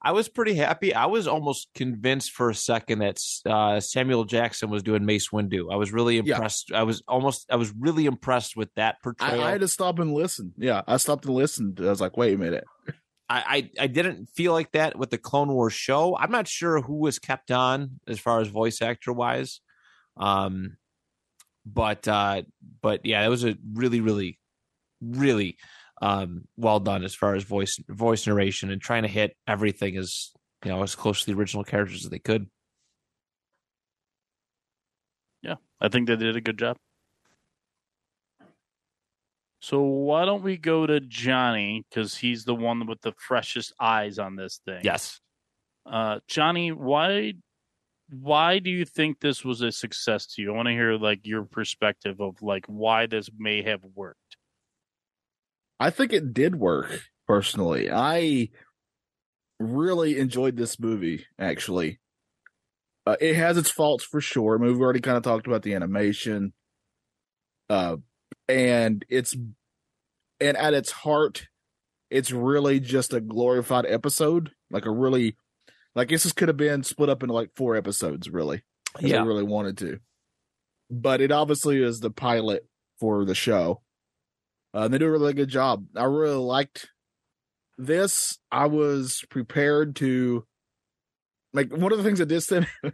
[0.05, 0.93] I was pretty happy.
[0.95, 5.73] I was almost convinced for a second that uh, Samuel Jackson was doing Mace Windu.
[5.73, 6.35] I was really Yeah.
[6.35, 6.73] impressed.
[6.73, 9.43] I was almost I was really impressed with that I, portrayal.
[9.45, 10.55] I had to stop and listen.
[10.57, 11.79] Yeah, I stopped and listened.
[11.81, 12.65] I was like, wait a minute.
[13.29, 16.17] I, I I didn't feel like that with the Clone Wars show.
[16.17, 19.61] I'm not sure who was kept on as far as voice actor wise.
[20.17, 20.77] Um
[21.65, 22.43] but uh
[22.83, 24.41] but yeah, it was a really, really,
[25.01, 25.57] really
[26.03, 30.33] um well done as far as voice voice narration and trying to hit everything as
[30.65, 32.51] you know as close to the original characters as they could.
[35.43, 36.77] Yeah, I think they did a good job.
[39.61, 44.19] So why don't we go to Johnny because he's the one with the freshest eyes
[44.19, 44.81] on this thing.
[44.83, 45.21] Yes.
[45.87, 47.35] Uh, Johnny, why
[48.11, 50.53] why do you think this was a success to you?
[50.53, 54.19] I want to hear like your perspective of like why this may have worked.
[55.83, 57.91] I think it did work personally.
[57.91, 58.51] I
[59.59, 61.99] really enjoyed this movie, actually.
[63.05, 64.55] Uh, it has its faults for sure.
[64.55, 66.53] I mean, we've already kind of talked about the animation.
[67.69, 67.97] Uh,
[68.49, 69.35] and it's,
[70.41, 71.49] and at its heart,
[72.11, 74.53] it's really just a glorified episode.
[74.71, 75.37] Like a really,
[75.97, 78.63] like this could have been split up into like four episodes, really.
[79.01, 79.23] If Yeah.
[79.23, 79.99] they really wanted to.
[80.91, 82.69] But it obviously is the pilot
[83.01, 83.83] for the show.
[84.75, 85.85] Uh, they do a really good job.
[85.97, 86.89] I really liked
[87.79, 88.39] this.
[88.51, 90.45] I was prepared to
[91.53, 92.93] like one of the things that did stand one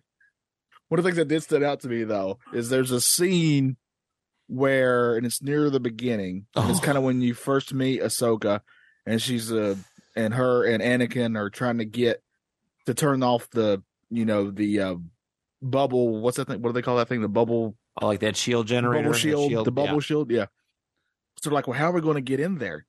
[0.99, 3.77] of the things that did stand out to me though is there's a scene
[4.49, 6.47] where and it's near the beginning.
[6.57, 6.83] and It's Oh.
[6.83, 8.61] kind of when you first meet Ahsoka
[9.07, 9.77] and she's uh
[10.17, 12.23] and her and Anakin are trying to get
[12.87, 14.95] to turn off the you know the uh
[15.61, 18.37] bubble what's that thing what do they call that thing the bubble I like that
[18.37, 19.03] shield generator.
[19.03, 20.01] bubble that shield, the bubble yeah.
[20.01, 20.47] shield, yeah.
[21.43, 22.87] So they're like, well, how are we going to get in there?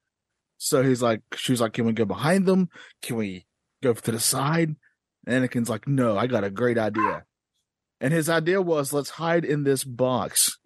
[0.57, 2.69] So he's like, she's like, can we go behind them?
[3.01, 3.45] Can we
[3.81, 4.75] go to the side?
[5.25, 7.23] And Anakin's like, no, I got a great idea.
[8.01, 10.57] And his idea was, let's hide in this box.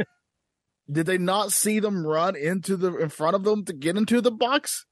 [0.90, 4.20] Did they not see them run into the in front of them to get into
[4.20, 4.86] the box?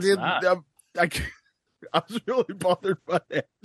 [0.00, 0.64] Did- um,
[0.98, 1.10] I,
[1.92, 3.46] I was really bothered by that.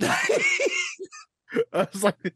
[1.72, 2.34] I was like,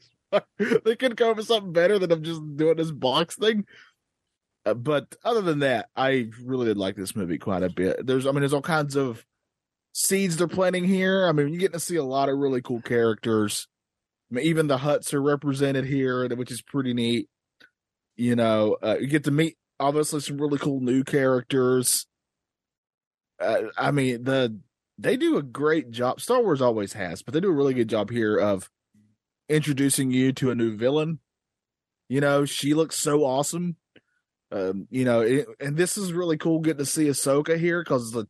[0.59, 3.65] they could come up with something better than I'm just doing this box thing.
[4.67, 8.07] Uh, but other than that, I really did like this movie quite a bit.
[8.07, 9.25] There's, I mean, there's all kinds of
[9.93, 11.27] seeds they're planting here.
[11.27, 13.69] I mean, you're getting to see a lot of really cool characters.
[14.31, 17.29] I mean, even the Hutts are represented here, which is pretty neat.
[18.17, 22.07] You know, uh, you get to meet obviously some really cool new characters.
[23.41, 24.59] Uh, I mean, the
[24.97, 26.21] they do a great job.
[26.21, 28.71] Star Wars always has, but they do a really good job here of
[29.49, 31.19] introducing you to a new villain.
[32.09, 33.77] You know, she looks so awesome.
[34.55, 38.13] Um, you know, it, and this is really cool getting to see Ahsoka here because
[38.13, 38.21] the,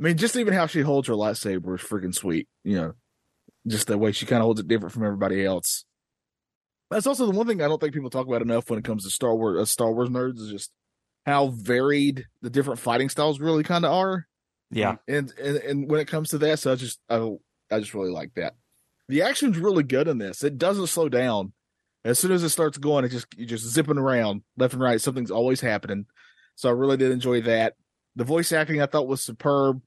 [0.00, 2.48] I mean, just even how she holds her lightsaber is freaking sweet.
[2.64, 2.92] You know,
[3.66, 5.84] just the way she kind of holds it different from everybody else.
[6.90, 9.04] That's also the one thing I don't think people talk about enough when it comes
[9.04, 9.60] to Star Wars.
[9.60, 10.70] Uh, Star Wars nerds is just
[11.26, 14.26] how varied the different fighting styles really kind of are.
[14.70, 14.96] Yeah.
[15.06, 17.16] And, and and when it comes to that, so I just I,
[17.70, 18.54] I just really like that.
[19.08, 20.42] The action's really good in this.
[20.42, 21.52] It doesn't slow down.
[22.04, 25.00] As soon as it starts going, it just you're just zipping around left and right.
[25.00, 26.06] Something's always happening.
[26.56, 27.74] So I really did enjoy that.
[28.16, 29.80] The voice acting I thought was superb.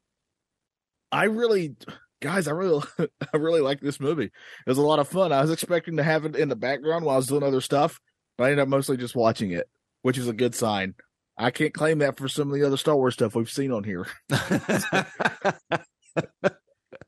[1.11, 1.75] I really
[2.21, 2.83] guys, I really
[3.33, 4.25] I really like this movie.
[4.25, 5.31] It was a lot of fun.
[5.31, 7.99] I was expecting to have it in the background while I was doing other stuff,
[8.37, 9.69] but I ended up mostly just watching it,
[10.01, 10.95] which is a good sign.
[11.37, 13.83] I can't claim that for some of the other Star Wars stuff we've seen on
[13.83, 14.07] here.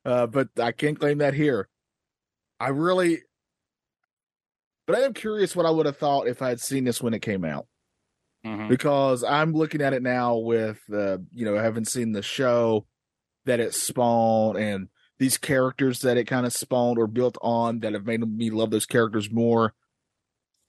[0.06, 1.70] uh, but I can't claim that here.
[2.60, 3.22] I really,
[4.88, 7.14] but I am curious what I would have thought if I had seen this when
[7.14, 7.68] it came out,
[8.46, 8.70] Mhm.
[8.70, 12.88] because I'm looking at it now with, uh, you know, having seen the show
[13.46, 14.88] that it spawned and
[15.20, 18.70] these characters that it kind of spawned or built on that have made me love
[18.72, 19.74] those characters more.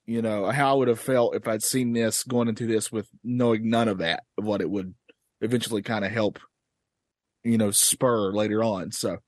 [0.07, 3.09] You know, how I would have felt if I'd seen this going into this with
[3.23, 4.95] knowing none of that, of what it would
[5.43, 6.39] eventually kind of help,
[7.45, 8.91] you know, spur later on.
[8.91, 9.19] So,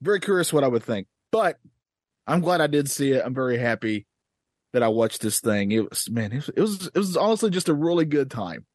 [0.00, 1.08] very curious what I would think.
[1.30, 1.58] But
[2.26, 3.22] I'm glad I did see it.
[3.24, 4.06] I'm very happy
[4.72, 5.72] that I watched this thing.
[5.72, 8.66] It was man, it was it was, it was honestly just a really good time,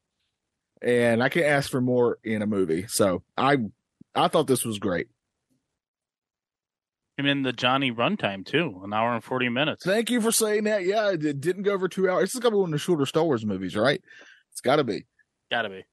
[0.81, 2.87] and I can't ask for more in a movie.
[2.87, 3.57] So I
[4.13, 5.07] I thought this was great.
[7.17, 9.85] And in the Johnny runtime too, an hour and forty minutes.
[9.85, 10.85] Thank you for saying that.
[10.85, 12.23] Yeah, it didn't go over two hours.
[12.23, 14.01] This is gonna be one of the shorter Star Wars movies, right?
[14.51, 15.05] It's got to be.
[15.51, 15.83] Gotta be.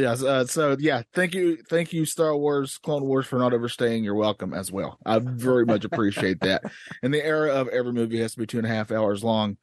[0.00, 0.22] Yes.
[0.22, 4.02] Uh, so yeah, thank you, thank you, Star Wars, Clone Wars, for not overstaying.
[4.02, 4.98] You're welcome as well.
[5.04, 6.62] I very much appreciate that.
[7.02, 9.58] In the era of every movie has to be two and a half hours long,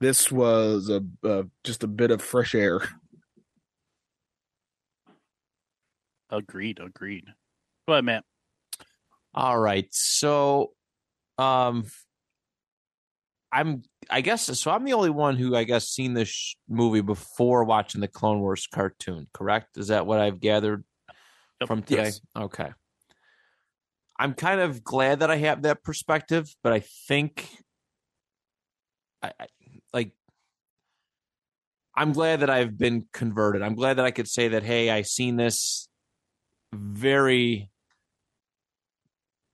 [0.00, 2.80] this was a, a just a bit of fresh air.
[6.30, 6.80] Agreed.
[6.80, 7.26] Agreed.
[7.86, 8.24] Go ahead, Matt.
[9.34, 9.86] All right.
[9.90, 10.72] So
[11.38, 11.84] um
[13.52, 17.02] I'm I guess so I'm the only one who I guess seen this sh- movie
[17.02, 19.76] before watching the Clone Wars cartoon, correct?
[19.76, 20.84] Is that what I've gathered
[21.60, 21.68] Yep.
[21.68, 22.04] from today?
[22.04, 22.20] Yes.
[22.36, 22.72] Okay.
[24.18, 27.48] I'm kind of glad that I have that perspective, but I think
[29.22, 29.46] I, I
[29.92, 30.12] like
[31.94, 33.62] I'm glad that I've been converted.
[33.62, 35.88] I'm glad that I could say that hey, I seen this
[36.72, 37.70] very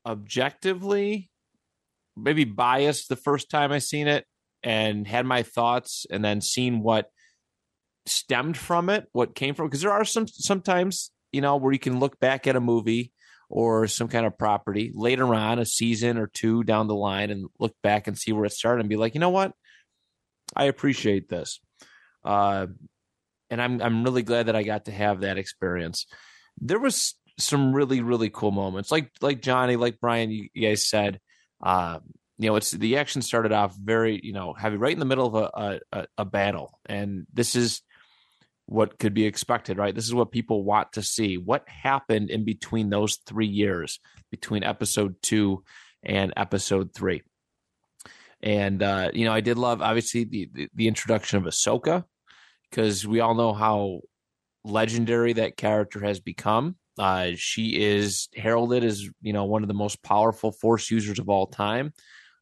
[0.06, 1.30] objectively
[2.16, 4.24] maybe biased the first time I seen it
[4.64, 7.11] and had my thoughts and then seen what
[8.07, 11.79] stemmed from it, what came from because there are some sometimes, you know, where you
[11.79, 13.12] can look back at a movie
[13.48, 17.46] or some kind of property later on, a season or two down the line and
[17.61, 19.53] look back and see where it started and be like, you know what?
[20.57, 21.61] I appreciate this.
[22.24, 22.66] Uh
[23.50, 26.07] and I'm I'm really glad that I got to have that experience.
[26.61, 31.20] There was some really really cool moments, like like Johnny, like Brian, you, guys said.
[31.62, 32.00] Uh,
[32.38, 35.26] you know, it's the action started off very you know heavy, right in the middle
[35.26, 37.82] of a a, a battle, and this is
[38.66, 39.94] what could be expected, right?
[39.94, 41.36] This is what people want to see.
[41.36, 45.64] What happened in between those three years, between episode two
[46.02, 47.22] and episode three?
[48.42, 52.04] And uh, you know, I did love obviously the the, the introduction of Ahsoka
[52.70, 54.00] because we all know how
[54.64, 56.76] legendary that character has become.
[56.98, 61.28] Uh, she is heralded as you know one of the most powerful Force users of
[61.28, 61.92] all time,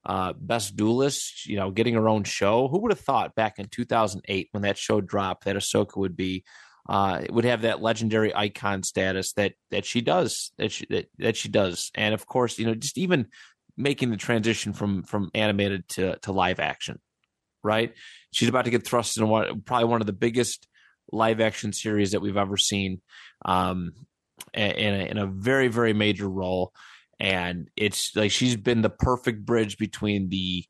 [0.04, 1.46] uh, best duelist.
[1.46, 2.68] You know, getting her own show.
[2.68, 6.44] Who would have thought back in 2008 when that show dropped that Ahsoka would be
[6.88, 11.36] uh, would have that legendary icon status that that she does that she that, that
[11.36, 13.28] she does, and of course, you know, just even
[13.76, 16.98] making the transition from from animated to to live action,
[17.62, 17.94] right?
[18.32, 20.66] She's about to get thrust into one, probably one of the biggest
[21.12, 23.00] live action series that we've ever seen,
[23.44, 23.92] um,
[24.52, 26.72] in a, in a very very major role,
[27.22, 30.64] and it's like she's been the perfect bridge between the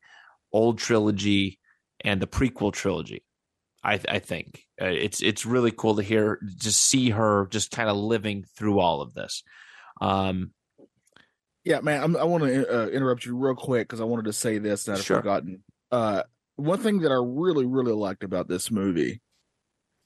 [0.51, 1.59] old trilogy
[2.05, 3.23] and the prequel trilogy.
[3.83, 7.89] I, I think uh, it's it's really cool to hear just see her just kind
[7.89, 9.43] of living through all of this.
[9.99, 10.51] Um,
[11.65, 14.33] Yeah, man, I'm, I want to uh, interrupt you real quick because I wanted to
[14.33, 15.17] say this that I've Sure.
[15.17, 15.63] forgotten.
[15.91, 16.21] Uh,
[16.55, 19.21] one thing that I really, really liked about this movie,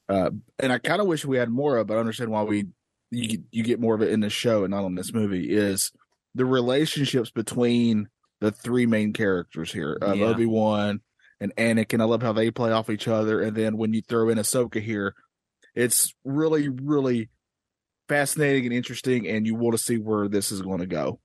[0.07, 0.29] uh,
[0.59, 2.67] and I kind of wish we had more of, but I understand why we
[3.11, 5.91] you you get more of it in the show and not on this movie is
[6.37, 8.07] the relationships between
[8.39, 10.27] the three main characters here of Yeah.
[10.27, 11.01] Obi Wan
[11.39, 12.01] and Anakin.
[12.01, 14.81] I love how they play off each other, and then when you throw in Ahsoka
[14.81, 15.15] here,
[15.75, 17.29] it's really, really
[18.07, 21.19] fascinating and interesting, and you want to see where this is going to go.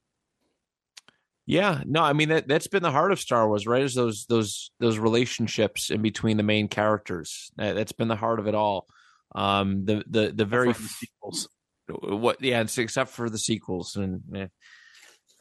[1.44, 3.82] Yeah, no, I mean that that's been the heart of Star Wars, right?
[3.82, 7.50] Is those those those relationships in between the main characters.
[7.56, 8.86] That, has been the heart of it all.
[9.34, 11.48] Um, the the the very the sequels.
[11.88, 14.46] what yeah, except for the sequels and eh,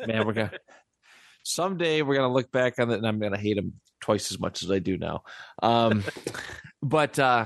[0.05, 0.51] man, we're gonna
[1.43, 4.63] someday we're gonna look back on it and I'm gonna hate him twice as much
[4.63, 5.23] as I do now.
[5.61, 6.03] Um,
[6.81, 7.45] but uh,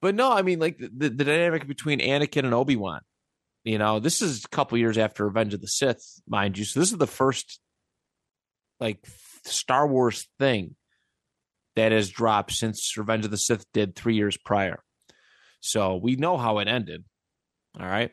[0.00, 3.00] but no, I mean like the, the dynamic between Anakin and Obi Wan.
[3.64, 6.64] You know, this is a couple years after Revenge of the Sith, mind you.
[6.66, 7.60] So this is the first
[8.78, 8.98] like
[9.44, 10.76] Star Wars thing
[11.76, 14.82] that has dropped since Revenge of the Sith did three years prior.
[15.60, 17.04] So we know how it ended.
[17.80, 18.10] All right.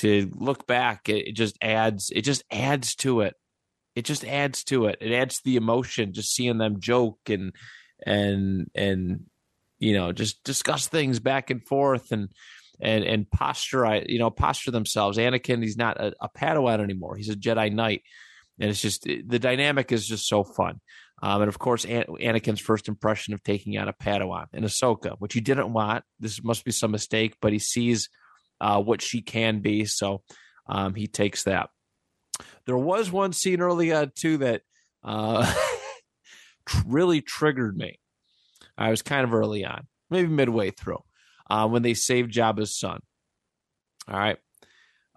[0.00, 3.34] To look back, it, just adds it just adds to it.
[3.94, 4.98] It just adds to it.
[5.00, 7.52] It adds to the emotion just seeing them joke and
[8.06, 9.24] and and
[9.78, 12.30] you know just discuss things back and forth and
[12.80, 15.18] and and posture you know posture themselves.
[15.18, 17.16] Anakin, he's not a, a Padawan anymore.
[17.16, 18.02] He's a Jedi Knight,
[18.58, 20.80] and it's just the dynamic is just so fun.
[21.22, 25.16] Um, and of course, An- Anakin's first impression of taking out a Padawan in Ahsoka,
[25.18, 26.04] which he didn't want.
[26.18, 28.08] This must be some mistake, but he sees
[28.60, 30.22] uh, what she can be, so
[30.66, 31.70] um, he takes that.
[32.66, 34.62] There was one scene early on too that
[35.02, 35.52] uh,
[36.86, 37.98] really triggered me.
[38.76, 41.02] I was kind of early on, maybe midway through
[41.48, 43.00] uh, when they saved Jabba's son.
[44.08, 44.38] All right.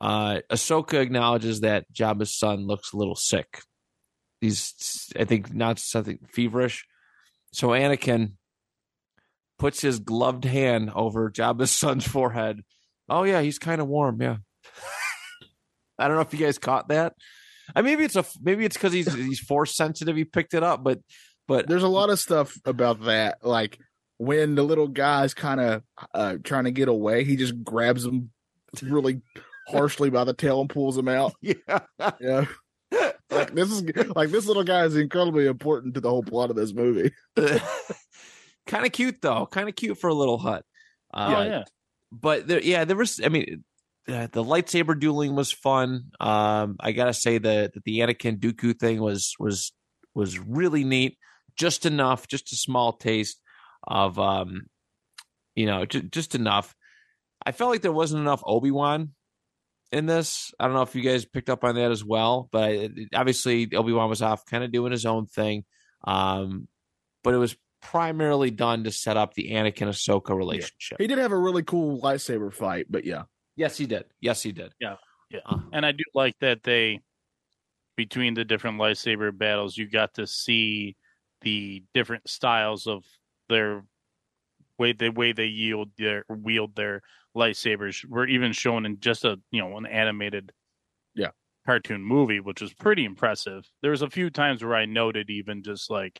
[0.01, 3.61] Uh, Ahsoka acknowledges that Jabba's son looks a little sick.
[4.41, 6.85] He's, I think, not something feverish.
[7.53, 8.33] So Anakin
[9.57, 12.63] puts his gloved hand over Jabba's son's forehead.
[13.09, 14.21] Oh yeah, he's kind of warm.
[14.21, 14.37] Yeah.
[15.99, 17.13] I don't know if you guys caught that.
[17.75, 20.15] I maybe it's a maybe it's because he's he's force sensitive.
[20.15, 20.99] He picked it up, but
[21.47, 23.39] but There's a lot of stuff about that.
[23.43, 23.77] Like
[24.17, 25.83] when the little guy's kind of
[26.13, 28.31] uh, trying to get away, he just grabs him
[28.81, 29.21] really
[29.67, 31.33] harshly by the tail and pulls him out.
[31.41, 31.55] yeah,
[32.19, 32.45] Yeah.
[33.29, 33.83] Like this is
[34.15, 37.11] like this little guy is incredibly important to the whole plot of this movie.
[38.67, 39.47] kind of cute though.
[39.47, 40.63] Kind of cute for a little Hutt.
[41.13, 41.63] Uh, oh yeah.
[42.21, 43.19] But there, yeah, there was.
[43.23, 43.63] I mean,
[44.07, 46.11] uh, the lightsaber dueling was fun.
[46.19, 49.73] Um, I gotta say that the Anakin Dooku thing was was
[50.13, 51.17] was really neat.
[51.55, 53.39] Just enough, just a small taste
[53.87, 54.63] of, um,
[55.55, 56.75] you know, j- just enough.
[57.45, 59.13] I felt like there wasn't enough Obi Wan
[59.91, 60.51] in this.
[60.59, 63.69] I don't know if you guys picked up on that as well, but it- obviously
[63.75, 65.65] Obi Wan was off, kind of doing his own thing.
[66.05, 66.67] Um,
[67.23, 70.97] but it was primarily done to set up the Anakin Ahsoka relationship.
[70.99, 73.23] He did have a really cool lightsaber fight, but yeah.
[73.55, 74.05] Yes, he did.
[74.21, 74.73] Yes, he did.
[74.79, 74.95] Yeah.
[75.29, 75.39] Yeah.
[75.45, 77.01] Uh, And I do like that they,
[77.95, 80.95] between the different lightsaber battles, you got to see
[81.41, 83.03] the different styles of
[83.49, 83.83] their
[84.79, 87.01] way, the way they yield their wield their
[87.35, 90.51] lightsabers were even shown in just a you know an animated,
[91.15, 91.31] Yeah.
[91.65, 93.65] cartoon movie, which was pretty impressive.
[93.81, 96.19] There was a few times where I noted even just like,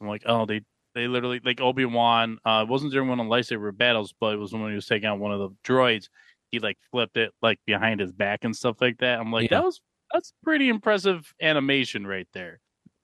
[0.00, 0.62] I'm like, oh, they
[0.94, 2.38] they literally like Obi Wan.
[2.44, 4.86] Uh, it wasn't during one of the lightsaber battles, but it was when he was
[4.86, 6.08] taking out one of the droids.
[6.50, 9.20] He like flipped it like behind his back and stuff like that.
[9.20, 9.58] I'm like, Yeah.
[9.58, 9.80] that was
[10.12, 12.60] that's pretty impressive animation right there.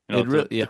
[0.09, 0.67] You know, it really, yeah.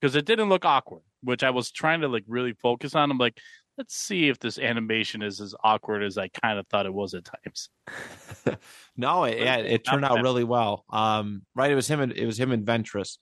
[0.00, 3.10] because it didn't look awkward, which I was trying to like really focus on.
[3.10, 3.38] I'm like,
[3.78, 7.14] let's see if this animation is as awkward as I kind of thought it was
[7.14, 7.68] at times.
[8.96, 10.84] no, it, yeah, it turned out really well.
[10.90, 13.18] Um, right, it was him and it was him and Ventress,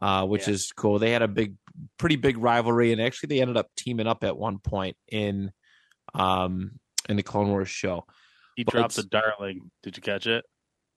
[0.00, 0.54] uh, which Yeah.
[0.54, 0.98] is cool.
[0.98, 1.56] They had a big,
[1.98, 5.52] pretty big rivalry, and actually they ended up teaming up at one point in,
[6.14, 6.78] um,
[7.08, 8.06] in the Clone Wars show.
[8.56, 9.70] He But dropped the darling.
[9.82, 10.44] Did you catch it?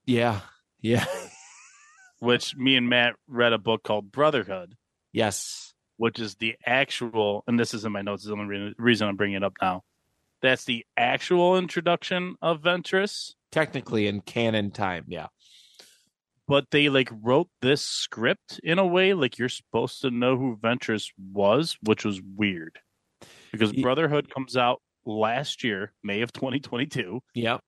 [0.06, 0.41] Yeah,
[0.82, 1.06] yeah,
[2.20, 4.76] Which me and Matt read a book called Brotherhood,
[5.12, 8.24] yes, which is the actual, and this is in my notes.
[8.24, 9.84] Is the only reason I'm bringing it up now.
[10.41, 15.28] That's the actual introduction of Ventress, technically in canon time, yeah,
[16.48, 20.58] but they like wrote this script in a way like you're supposed to know who
[20.58, 22.80] Ventress was, which was weird
[23.52, 27.62] because Brotherhood comes out last year, May of 2022, yep,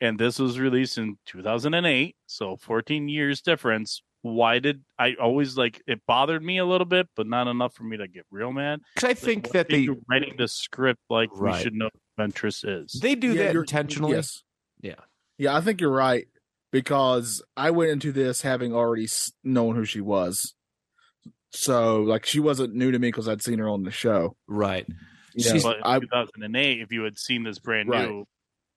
[0.00, 4.02] and this was released in 2008, so 14 years difference.
[4.22, 7.84] Why did I always like it bothered me a little bit, but not enough for
[7.84, 8.80] me to get real mad?
[8.94, 11.90] because I Like, think why that they you writing the script like we should know
[12.16, 12.92] who Ventress is.
[13.00, 14.14] they do Yeah, that you're- intentionally.
[14.14, 14.42] Yes.
[14.80, 14.94] Yeah.
[15.38, 16.26] Yeah, I think you're right
[16.80, 19.08] because I went into this having already
[19.42, 20.54] known who she was.
[21.52, 24.36] So, like, she wasn't new to me because I'd seen her on the show.
[24.46, 24.86] Right.
[25.34, 28.08] You know, She's- but in I, 2008, if you had seen this brand Right.
[28.08, 28.26] new,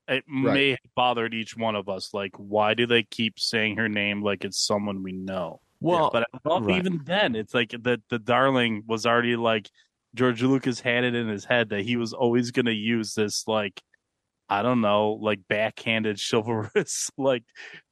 [0.07, 0.53] it Right.
[0.53, 2.13] may have bothered each one of us.
[2.13, 5.59] Like, why do they keep saying her name like it's someone we know?
[5.81, 6.77] Well, but I right.
[6.77, 9.69] even then, it's like the the darling was already like
[10.15, 13.47] George Lucas had it in his head that he was always going to use this
[13.47, 13.81] like
[14.49, 17.43] I don't know like backhanded chivalrous like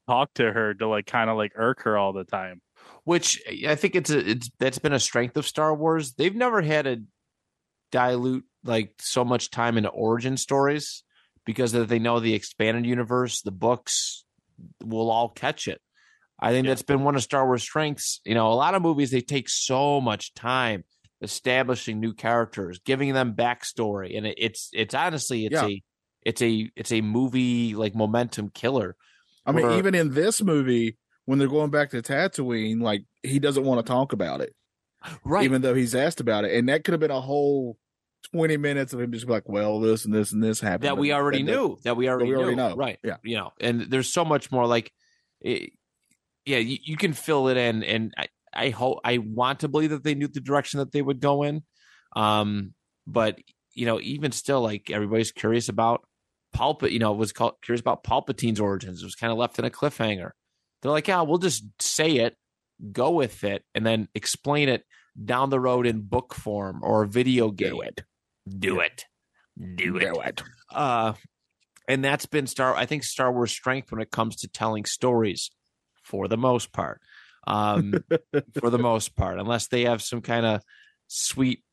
[0.07, 2.61] talk to her to like kind of like irk her all the time.
[3.03, 6.13] which I think it's a it's that's been a strength of Star Wars.
[6.13, 7.03] They've never had to
[7.91, 11.03] dilute like so much time into origin stories
[11.45, 14.25] because that they know the expanded universe, the books
[14.83, 15.81] will all catch it.
[16.39, 16.71] I think Yeah.
[16.71, 18.19] that's been one of Star Wars' strengths.
[18.25, 20.83] You know, a lot of movies they take so much time
[21.21, 25.65] establishing new characters, giving them backstory, and it, it's it's honestly it's Yeah.
[25.67, 25.83] a
[26.23, 28.95] it's a it's a movie like momentum killer.
[29.47, 33.39] I mean, Or- even in this movie, when they're going back to Tatooine, like he
[33.39, 34.53] doesn't want to talk about it,
[35.23, 35.43] Right.
[35.45, 37.77] even though he's asked about it, and that could have been a whole
[38.33, 41.13] twenty minutes of him just like, well, this and this and this happened that we
[41.13, 42.69] already and that- knew that we already, we already knew.
[42.69, 42.75] know.
[42.75, 43.17] right Yeah.
[43.23, 44.91] you know and there's so much more like
[45.39, 45.71] it,
[46.45, 49.91] yeah you, you can fill it in and I, I hope i want to believe
[49.91, 51.61] that they knew the direction that they would go in
[52.15, 52.73] um
[53.05, 53.37] but
[53.73, 56.06] you know even still like everybody's curious about
[56.57, 59.01] Palpa, you know, was called curious about Palpatine's origins.
[59.01, 60.31] It was kind of left in a cliffhanger.
[60.81, 62.35] They're like, yeah, we'll just say it,
[62.91, 64.83] go with it, and then explain it
[65.23, 67.71] down the road in book form or video game.
[67.71, 68.03] Do it.
[68.47, 69.05] Do it.
[69.75, 70.43] Do it Do it.
[70.73, 71.13] uh
[71.87, 75.49] and that's been star i think star wars strength when it comes to telling stories
[76.03, 77.01] for the most part
[77.47, 77.95] um
[78.59, 80.61] for the most part unless they have some kind of
[81.07, 81.63] sweet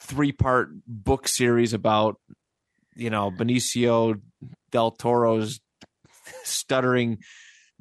[0.00, 2.20] three part book series about
[2.96, 4.20] you know benicio
[4.70, 5.60] del toro's
[6.44, 7.18] stuttering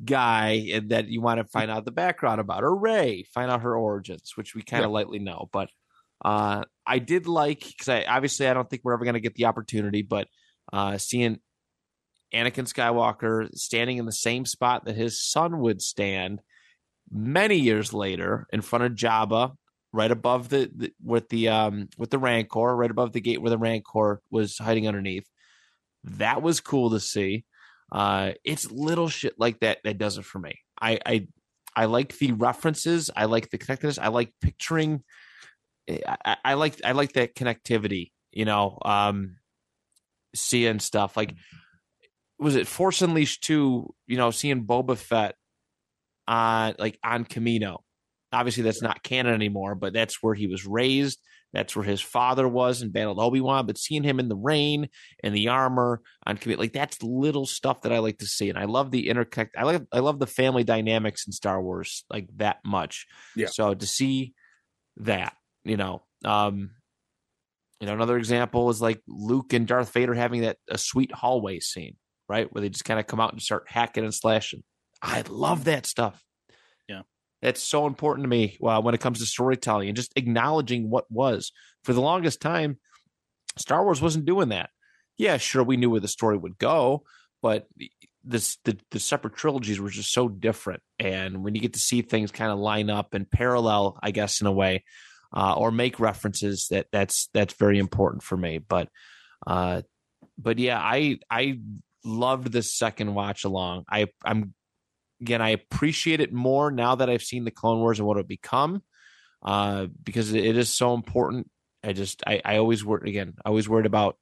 [0.04, 3.62] guy and that you want to find out the background about or Rey find out
[3.62, 5.70] her origins which we kind of lightly know but
[6.26, 9.36] uh i did like because i obviously i don't think we're ever going to get
[9.36, 10.28] the opportunity but
[10.72, 11.40] uh seeing
[12.34, 16.42] anakin skywalker standing in the same spot that his son would stand
[17.12, 19.52] many years later in front of jabba
[19.94, 23.52] right above the, the with the um with the rancor right above the gate where
[23.52, 25.28] the rancor was hiding underneath.
[26.04, 27.46] That was cool to see.
[27.92, 30.60] Uh it's little shit like that that does it for me.
[30.82, 31.28] I i
[31.76, 33.10] i like the references.
[33.16, 34.00] I like the connectedness.
[34.00, 35.04] I like picturing
[35.90, 39.38] I, I- I like I like that connectivity, you know, um
[40.36, 41.16] seeing stuff.
[41.16, 41.36] Like
[42.40, 45.36] was it Force Unleashed 2, you know, seeing Boba Fett
[46.28, 47.80] on like on Kamino.
[48.34, 51.20] Obviously that's not canon anymore, but that's where he was raised.
[51.54, 54.90] That's where his father was and battled Obi-Wan, but seeing him in the rain
[55.24, 58.50] and the armor on Kamino, like that's little stuff that I like to see.
[58.50, 62.06] And I love the interconnect I like I love the family dynamics in Star Wars
[62.10, 63.06] like that much.
[63.36, 63.48] Yeah.
[63.48, 64.34] So to see
[64.98, 66.72] that you know um
[67.80, 71.60] you know another example is like luke and darth vader having that a sweet hallway
[71.60, 71.96] scene
[72.30, 74.64] right where they just kind of come out and start hacking and slashing
[75.02, 76.24] i love that stuff.
[77.44, 81.12] That's so important to me uh, when it comes to storytelling and just acknowledging what
[81.12, 81.52] was.
[81.84, 82.80] For the longest time
[83.58, 84.70] star wars wasn't doing that.
[85.18, 87.04] Yeah sure we knew where the story would go
[87.44, 87.68] but
[88.24, 90.82] this the, the separate trilogies were just so different.
[90.98, 94.42] And when you get to see things kind of line up and parallel i guess
[94.42, 94.86] in a way
[95.36, 98.58] uh, or make references that that's that's very important for me.
[98.58, 98.90] But
[99.46, 99.82] uh
[100.38, 101.60] but yeah i i
[102.06, 103.84] loved this second watch along.
[103.90, 104.54] I i'm
[105.24, 108.28] again i appreciate it more now that i've seen the clone wars and what it
[108.28, 108.82] become
[109.44, 111.50] uh because it is so important
[111.84, 114.18] i just i i always worried again i always worried about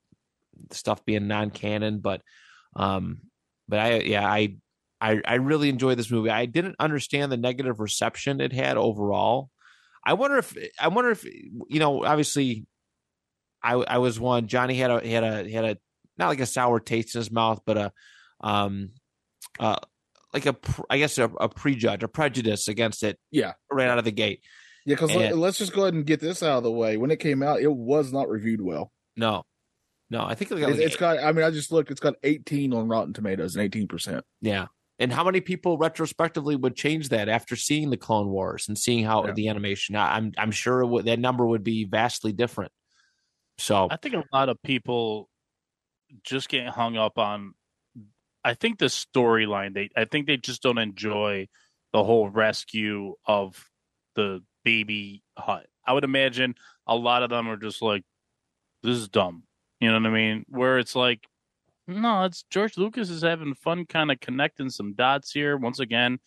[0.71, 2.21] stuff being non-canon but
[2.75, 3.21] um
[3.67, 4.55] but i yeah i
[5.01, 6.29] I, I really enjoyed this movie.
[6.29, 9.49] I didn't understand the negative reception it had overall.
[10.05, 12.05] I wonder if I wonder if you know.
[12.05, 12.65] Obviously,
[13.63, 14.47] I I was one.
[14.47, 15.77] Johnny had a had a had a
[16.17, 17.91] not like a sour taste in his mouth, but a
[18.41, 18.91] um
[19.59, 19.77] uh
[20.33, 20.55] like a
[20.89, 23.53] I guess a, a prejudge, a prejudice against it Yeah.
[23.71, 24.43] right out of the gate.
[24.85, 26.97] Yeah, because And- let's just go ahead and get this out of the way.
[26.97, 28.91] When it came out, it was not reviewed well.
[29.15, 29.43] No,
[30.09, 31.19] no, I think it got It's, like it's got.
[31.19, 31.91] I mean, I just looked.
[31.91, 34.25] It's got 18 on Rotten Tomatoes and 18 percent.
[34.41, 34.67] Yeah.
[34.99, 39.03] And how many people retrospectively would change that after seeing the Clone Wars and seeing
[39.03, 39.33] how Yeah.
[39.33, 39.95] the animation?
[39.95, 42.71] I- I'm I'm sure it would, that number would be vastly different.
[43.57, 45.29] So I think a lot of people
[46.23, 47.53] just get hung up on.
[48.43, 49.73] I think the storyline.
[49.73, 51.47] They, I think they just don't enjoy
[51.93, 53.69] the whole rescue of
[54.15, 55.67] the baby Hutt.
[55.85, 56.55] I would imagine
[56.87, 58.03] a lot of them are just like,
[58.83, 59.43] "This is dumb."
[59.79, 60.45] You know what I mean?
[60.47, 61.27] Where it's like,
[61.87, 65.57] no, it's George Lucas is having fun, kind of connecting some dots here.
[65.57, 66.19] Once again,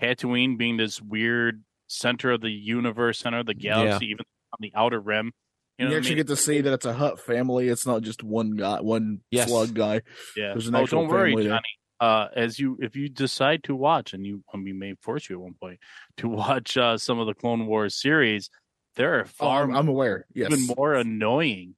[0.00, 4.72] Tatooine being this weird center of the universe, center of the galaxy, even on the
[4.74, 5.32] outer rim.
[5.78, 6.16] You You, know what I actually mean?
[6.18, 7.68] get to see that it's a Hutt family.
[7.68, 9.48] It's not just one guy, one Yes.
[9.48, 10.02] slug guy.
[10.36, 10.52] Yeah.
[10.52, 11.52] There's an oh, don't worry, family there.
[11.54, 11.62] Johnny.
[12.00, 15.40] Uh, as you, if you decide to watch, and you, we may force you at
[15.42, 15.78] one point
[16.16, 18.50] to watch uh, some of the Clone Wars series,
[18.96, 20.26] there are Oh, far I'm, I'm aware.
[20.34, 20.50] Yes.
[20.52, 21.74] even more annoying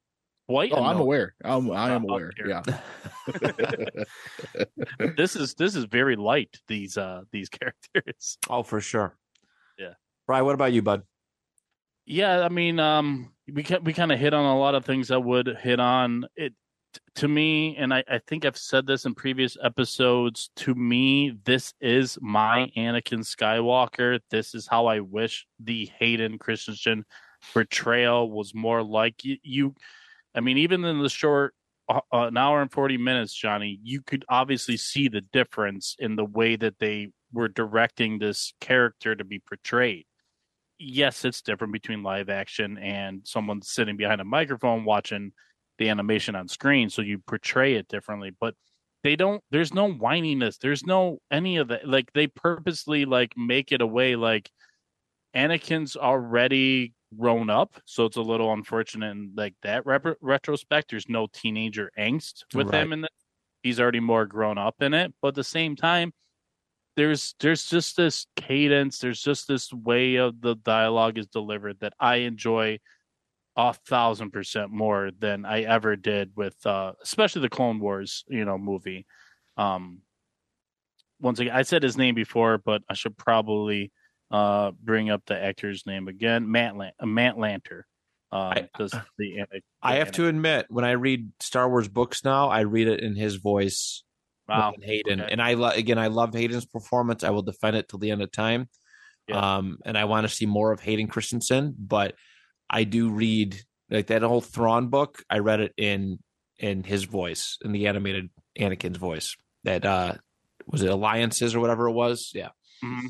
[0.47, 0.71] White.
[0.75, 1.33] Oh, I'm aware.
[1.43, 2.31] I'm, I am Oh, aware.
[2.45, 2.61] Yeah.
[5.17, 6.57] This is this is very light.
[6.67, 8.37] These uh these characters.
[8.49, 9.17] Oh, for sure.
[9.79, 9.93] Yeah.
[10.27, 11.03] Brian, what about you, bud?
[12.05, 15.17] Yeah, I mean, um, we we kind of hit on a lot of things I
[15.17, 16.25] would hit on.
[16.35, 16.53] It
[17.15, 20.49] to me, and I, I think I've said this in previous episodes.
[20.57, 24.19] To me, this is my Anakin Skywalker.
[24.31, 27.05] This is how I wish the Hayden Christensen
[27.53, 29.37] portrayal was more like you.
[29.43, 29.75] you
[30.33, 31.53] I mean, even in the short
[31.87, 36.25] uh, an hour and 40 minutes, Johnny, you could obviously see the difference in the
[36.25, 40.05] way that they were directing this character to be portrayed.
[40.77, 45.31] Yes, it's different between live action and someone sitting behind a microphone watching
[45.77, 48.31] the animation on screen, so you portray it differently.
[48.39, 48.55] But
[49.03, 49.41] they don't.
[49.51, 50.57] There's no whininess.
[50.57, 51.87] There's no any of that.
[51.87, 54.49] Like they purposely like make it away like
[55.35, 60.89] Anakin's already grown up, so it's a little unfortunate in like that rep- retrospect.
[60.89, 62.81] There's no teenager angst with Right.
[62.81, 63.07] him, and
[63.63, 65.13] he's already more grown up in it.
[65.21, 66.13] But at the same time,
[66.95, 68.99] there's there's just this cadence.
[68.99, 72.79] There's just this way of the dialogue is delivered that I enjoy
[73.57, 78.45] a thousand percent more than I ever did with, uh, especially the Clone Wars, you
[78.45, 79.05] know, movie.
[79.57, 80.01] Um,
[81.21, 83.91] once again, I said his name before, but I should probably
[84.31, 86.51] uh bring up the actor's name again.
[86.51, 87.83] Matt Lan- uh, Matt Lanter.
[88.31, 91.87] Uh, I- does the, Ana- I the have to admit, when I read Star Wars
[91.87, 94.03] books now, I read it in his voice
[94.47, 94.71] Wow.
[94.77, 95.21] than Hayden.
[95.21, 95.31] Okay.
[95.31, 97.23] And I lo- again, I love Hayden's performance.
[97.23, 98.69] I will defend it till the end of time.
[99.27, 99.57] Yeah.
[99.57, 102.13] Um, and I want to see more of Hayden Christensen, but
[102.69, 105.23] I do read like that whole Thrawn book.
[105.29, 106.19] I read it in
[106.59, 108.29] in his voice, in the animated
[108.59, 109.35] Anakin's voice.
[109.63, 110.13] That uh
[110.67, 112.31] was it Alliances or whatever it was.
[112.35, 112.49] Yeah.
[112.83, 113.09] Mhm.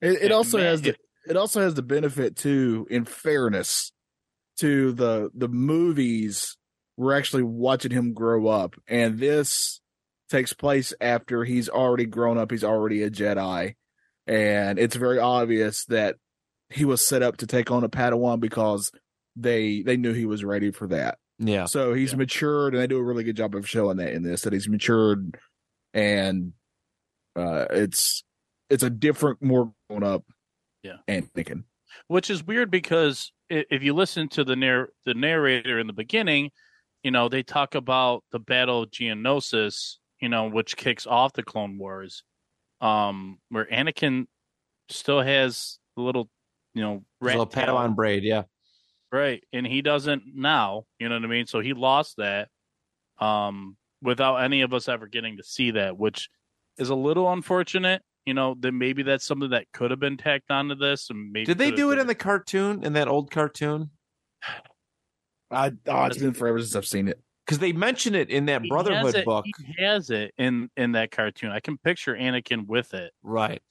[0.00, 3.90] It, it also man, has the it- it also has the benefit too, in fairness,
[4.58, 6.56] to the the movies.
[6.96, 9.80] We're actually watching him grow up, and this
[10.28, 12.50] takes place after he's already grown up.
[12.50, 13.74] He's already a Jedi,
[14.26, 16.16] and it's very obvious that
[16.70, 18.90] he was set up to take on a Padawan because
[19.36, 21.18] they they knew he was ready for that.
[21.38, 21.66] Yeah.
[21.66, 22.18] So he's Yeah.
[22.18, 24.42] matured, and they do a really good job of showing that in this.
[24.42, 25.36] That he's matured,
[25.94, 26.52] and
[27.36, 28.24] uh, it's
[28.70, 30.24] it's a different, more grown up,
[30.82, 30.96] Yeah.
[31.08, 31.64] Anakin.
[32.08, 36.50] which is weird because if you listen to the narr- the narrator in the beginning,
[37.04, 41.42] you know they talk about the Battle of Geonosis, you know, which kicks off the
[41.42, 42.22] Clone Wars,
[42.80, 44.26] um, where Anakin
[44.88, 46.28] still has the little,
[46.74, 48.22] you know, His little tail, Padawan braid.
[48.22, 48.42] Yeah.
[49.12, 50.84] right, and he doesn't now.
[50.98, 51.46] You know what I mean?
[51.46, 52.48] So he lost that,
[53.18, 56.28] um, without any of us ever getting to see that, which
[56.78, 58.02] is a little unfortunate.
[58.24, 61.46] You know, then maybe that's something that could have been tacked onto this, and maybe
[61.46, 63.90] Did they do it been- in the cartoon, in that old cartoon?
[65.50, 67.20] I oh, it's been forever since I've seen it.
[67.46, 69.44] Because they mention it in that He Brotherhood it- book.
[69.46, 71.50] He has it in in that cartoon.
[71.50, 73.12] I can picture Anakin with it.
[73.22, 73.62] Right.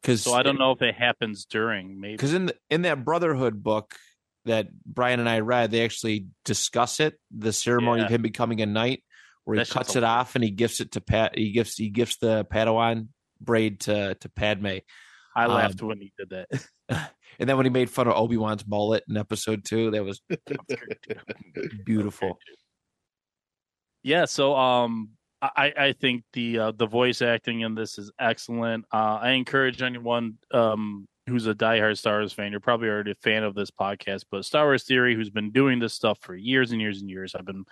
[0.00, 2.14] Because So I don't know if it happens during maybe.
[2.14, 3.96] because in the, in that Brotherhood book
[4.44, 8.66] that Brian and I read, they actually discuss it, the ceremony of him becoming a
[8.66, 9.02] knight,
[9.44, 11.36] where he cuts it off and he gifts it to Pat.
[11.36, 13.08] He gifts he gifts the Padawan
[13.40, 14.78] braid to to Padme,
[15.34, 16.48] I um, laughed when he did that.
[17.38, 20.20] and then when he made fun of Obi Wan's mullet in Episode Two, that was
[21.84, 22.38] beautiful.
[24.02, 24.24] yeah.
[24.24, 28.84] So um, I I think the uh, the voice acting in this is excellent.
[28.92, 32.50] Uh, I encourage anyone um who's a diehard Star Wars fan.
[32.50, 35.78] You're probably already a fan of this podcast, but Star Wars Theory, who's been doing
[35.78, 37.34] this stuff for years and years and years.
[37.34, 37.64] I've been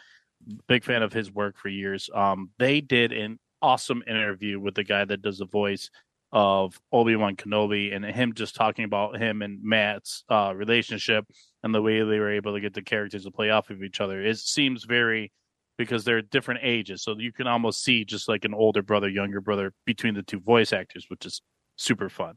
[0.69, 2.11] big fan of his work for years.
[2.15, 5.91] Um, they did an awesome interview with the guy that does the voice
[6.33, 11.25] of Obi Wan Kenobi, and him just talking about him and Matt's uh, relationship
[11.63, 14.01] and the way they were able to get the characters to play off of each
[14.01, 14.23] other.
[14.23, 15.33] It seems very
[15.79, 19.41] because they're different ages, so you can almost see just like an older brother, younger
[19.41, 21.43] brother between the two voice actors, which is
[21.77, 22.37] super fun.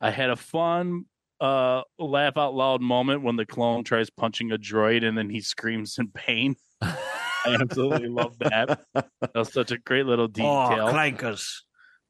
[0.00, 1.06] I had a fun
[1.38, 5.40] uh laugh out loud moment when the clone tries punching a droid and then he
[5.40, 6.56] screams in pain.
[6.82, 8.80] I absolutely love that.
[8.94, 10.88] That was such a great little detail.
[10.92, 11.46] clankers.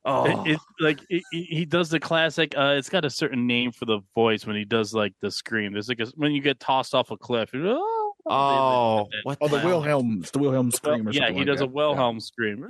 [0.05, 2.57] Oh, It, it's like it, he he does the classic.
[2.57, 5.73] Uh, it's got a certain name for the voice when he does like the scream.
[5.73, 7.51] There's like a, when you get tossed off a cliff.
[7.53, 9.67] Oh, oh, what Oh, the the?
[9.67, 11.67] Wilhelm, the Wilhelm scream or yeah, he like does that.
[11.67, 12.67] a Wilhelm scream.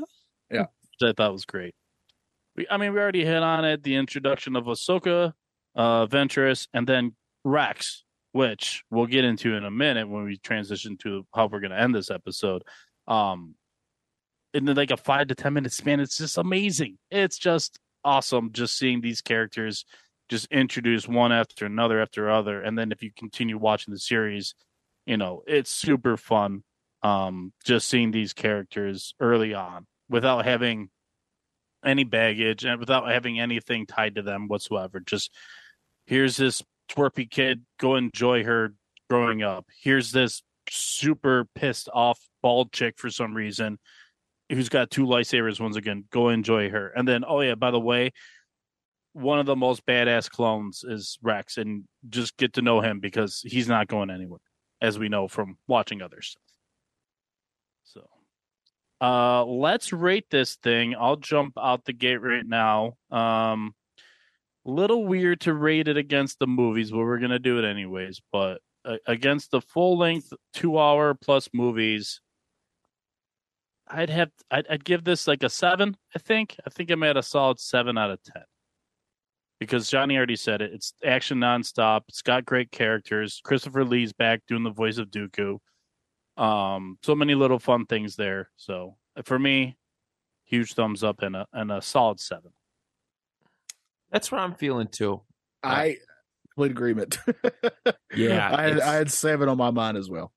[0.51, 0.67] Yeah.
[1.01, 1.75] which I thought was great.
[2.57, 3.83] We, I mean, we already hit on it.
[3.83, 5.33] The introduction of Ahsoka,
[5.75, 10.97] uh, Ventress, and then Rex, which we'll get into in a minute when we transition
[10.99, 12.63] to how we're going to end this episode.
[13.09, 13.55] Um,
[14.55, 16.97] in like a five to ten minute span, it's just amazing.
[17.11, 19.85] It's just awesome just seeing these characters
[20.29, 24.55] just introduced one after another after other, and then if you continue watching the series,
[25.07, 26.63] you know it's super fun.
[27.03, 30.91] Um, just seeing these characters early on without having
[31.85, 35.01] any baggage and without having anything tied to them whatsoever.
[35.01, 35.31] Just
[36.07, 38.75] here's this twerpy kid, go enjoy her
[39.09, 39.67] growing up.
[39.83, 43.79] Here's this super pissed off bald chick for some reason
[44.49, 46.05] who's got two lightsabers once again.
[46.11, 46.89] Go enjoy her.
[46.89, 48.13] And then, oh yeah, by the way,
[49.13, 53.41] one of the most badass clones is Rex, and just get to know him because
[53.45, 54.41] he's not going anywhere,
[54.81, 56.43] as we know from watching other stuff.
[57.85, 58.09] So,
[59.01, 60.95] uh, let's rate this thing.
[60.99, 62.95] I'll jump out the gate right now.
[63.11, 63.75] Um,
[64.65, 68.21] little weird to rate it against the movies, but we're gonna do it anyways.
[68.33, 72.21] But uh, against the full length two hour plus movies,
[73.89, 75.97] I'd have I'd, I'd give this like a seven.
[76.15, 78.45] I think I think I'm at a solid seven out of ten
[79.59, 80.73] because Johnny already said it.
[80.73, 82.03] It's action nonstop.
[82.09, 83.41] It's got great characters.
[83.45, 85.59] Christopher Lee's back doing the voice of Dooku.
[86.37, 88.51] Um, so many little fun things there.
[88.57, 89.79] So for me,
[90.45, 92.53] huge thumbs up and a and a solid seven.
[94.11, 95.23] That's what I'm feeling too.
[95.63, 95.97] I
[96.51, 97.19] complete agreement.
[98.15, 100.33] Yeah, I had, I had seven on my mind as well.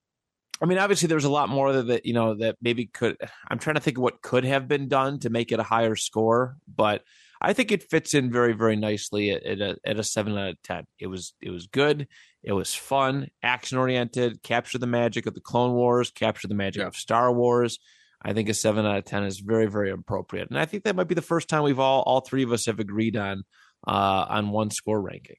[0.60, 3.16] I mean, obviously, there's a lot more that you know that maybe could.
[3.48, 5.96] I'm trying to think of what could have been done to make it a higher
[5.96, 7.02] score, but
[7.40, 10.50] I think it fits in very, very nicely at, at a at a seven out
[10.50, 10.84] of ten.
[10.98, 12.06] It was it was good.
[12.42, 16.80] It was fun, action oriented, capture the magic of the Clone Wars, capture the magic
[16.80, 16.86] Yeah.
[16.88, 17.78] of Star Wars.
[18.22, 20.96] I think a seven out of ten is very, very appropriate, and I think that
[20.96, 23.44] might be the first time we've all all three of us have agreed on
[23.86, 25.36] uh on one score ranking.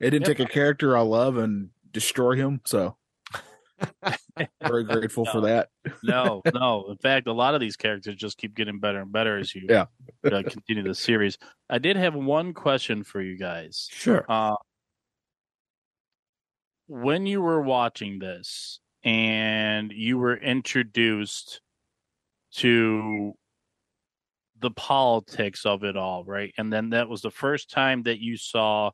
[0.00, 0.36] It didn't Yep.
[0.38, 2.96] take a character I love and destroy him, so
[4.66, 5.68] very grateful for that.
[6.02, 6.86] No, no.
[6.90, 9.66] In fact, a lot of these characters just keep getting better and better as you
[9.68, 9.86] Yeah.
[10.24, 11.38] uh, continue the series.
[11.70, 13.88] I did have one question for you guys.
[13.90, 14.24] Sure.
[14.28, 14.54] Uh,
[16.86, 21.60] when you were watching this and you were introduced
[22.56, 23.32] to
[24.60, 26.52] the politics of it all, right?
[26.58, 28.90] And then that was the first time that you saw.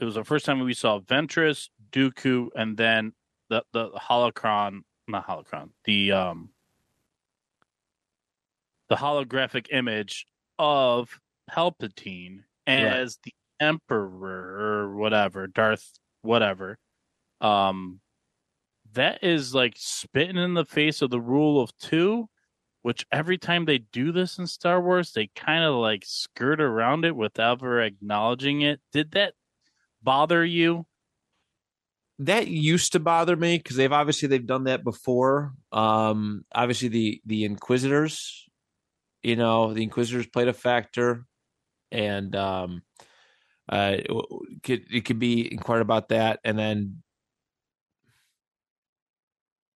[0.00, 3.12] It was the first time we saw Ventress, Dooku, and then
[3.48, 6.50] the the holocron, not holocron, the um,
[8.88, 10.26] the holographic image
[10.58, 11.20] of
[11.50, 16.78] Palpatine as the Emperor or whatever, Darth whatever.
[17.40, 18.00] Um,
[18.92, 22.28] that is like spitting in the face of the rule of two,
[22.82, 27.04] which every time they do this in Star Wars, they kind of like skirt around
[27.04, 28.80] it without ever acknowledging it.
[28.92, 29.34] Did that
[30.02, 30.86] bother you?
[32.20, 35.52] That used to bother me because they've obviously they've done that before.
[35.72, 38.46] Um, obviously the the Inquisitors,
[39.22, 41.26] you know, the Inquisitors played a factor,
[41.92, 42.82] and um,
[43.70, 47.02] uh, it could it could be inquired about that, and then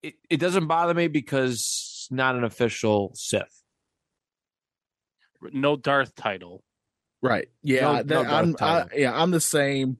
[0.01, 3.61] it it doesn't bother me because it's not an official Sith.
[5.53, 6.63] No Darth title.
[7.21, 7.49] Right.
[7.61, 7.81] Yeah.
[7.81, 8.89] No- that, no Darth I'm.
[8.91, 9.21] I, yeah.
[9.21, 9.97] I'm the same.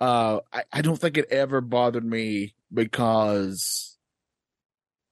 [0.00, 3.96] Uh, I, I don't think it ever bothered me because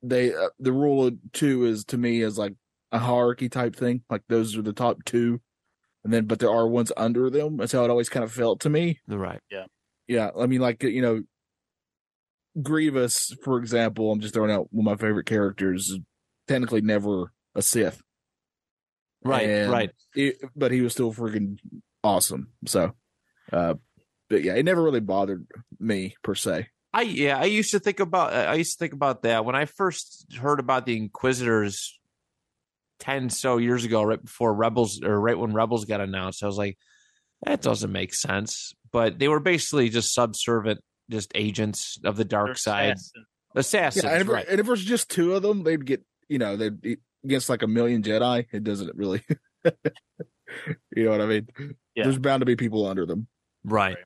[0.03, 2.55] they uh, the rule of two is to me is like
[2.93, 4.03] a hierarchy type thing.
[4.11, 5.41] Like those are the top two,
[6.05, 7.57] and then but there are ones under them.
[7.57, 9.01] That's how it always kind of felt to me.
[9.09, 9.41] Right.
[9.51, 9.67] Yeah.
[10.07, 10.31] Yeah.
[10.39, 11.23] I mean, like you know,
[12.61, 14.13] Grievous, for example.
[14.13, 15.99] I'm just throwing out one of my favorite characters.
[16.47, 18.03] Technically, never a Sith.
[19.25, 19.49] Right.
[19.49, 19.91] And right.
[20.15, 21.59] it, but he was still freaking
[22.03, 22.49] awesome.
[22.67, 22.93] So,
[23.53, 23.75] uh,
[24.29, 25.47] but yeah, it never really bothered
[25.79, 26.69] me per se.
[26.93, 29.65] I yeah, I used to think about I used to think about that when I
[29.65, 31.99] first heard about the Inquisitors
[33.01, 36.43] ten so years ago, right before Rebels or right when Rebels got announced.
[36.43, 36.79] I was like,
[37.43, 38.73] that doesn't make sense.
[38.93, 43.27] But they were basically just subservient, just agents of the dark They're side, assassins.
[43.57, 44.05] assassins.
[44.05, 44.47] Yeah, and if, right?
[44.49, 47.63] and if there's just two of them, they'd get you know they'd be against like
[47.63, 48.47] a million Jedi.
[48.53, 49.23] It doesn't really,
[49.65, 51.49] you know what I mean?
[51.97, 52.05] Yeah.
[52.05, 53.27] There's bound to be people under them.
[53.65, 53.97] right.
[53.97, 54.05] Right.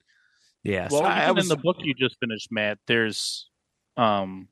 [0.65, 0.89] Yeah.
[0.91, 3.49] Well, so even was in the book you just finished, Matt, there's,
[3.97, 4.49] um,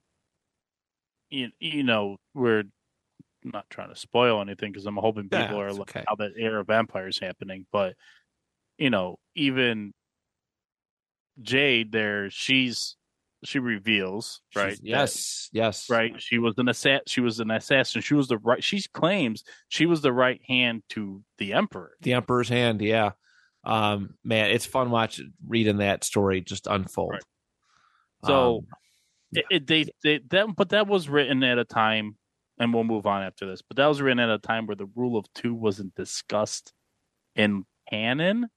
[1.31, 2.65] you, you know, we're
[3.45, 6.05] not trying to spoil anything because I'm hoping Yeah, people are it's like okay.
[6.09, 7.67] how that era of Empire is happening.
[7.73, 7.95] But
[8.79, 9.93] you know, even
[11.41, 12.97] Jade there, she's
[13.45, 14.71] she reveals right.
[14.71, 15.49] she's- Yes.
[15.53, 15.91] Yes.
[15.91, 16.21] right.
[16.21, 18.01] She was an assa- She was an assassin.
[18.03, 18.65] She was the right.
[18.65, 21.93] She claims she was the right hand to the Emperor.
[22.01, 22.81] The Emperor's hand.
[22.81, 23.13] Yeah.
[23.67, 24.15] Um.
[24.25, 27.13] Man, it's fun watching reading that story just unfold.
[27.13, 27.23] Right.
[28.25, 28.67] So Um,
[29.33, 32.17] it, it, they, they that but that was written at a time
[32.59, 34.89] and we'll move on after this but that was written at a time where the
[34.95, 36.73] rule of two wasn't discussed
[37.35, 38.49] in canon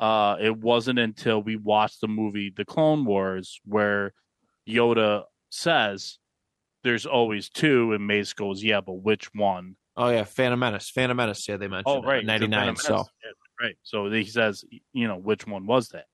[0.00, 4.12] uh it wasn't until we watched the movie the clone wars where
[4.68, 6.18] yoda says
[6.86, 9.74] there's always two, and Mace goes, yeah, but which one?
[9.96, 10.88] Oh yeah, Phantom Menace.
[10.88, 11.48] Phantom Menace.
[11.48, 11.84] Yeah, they mentioned.
[11.86, 12.76] Oh, right, ninety nine.
[12.76, 13.04] So
[13.60, 13.76] right.
[13.82, 16.06] So he says, you know, which one was that?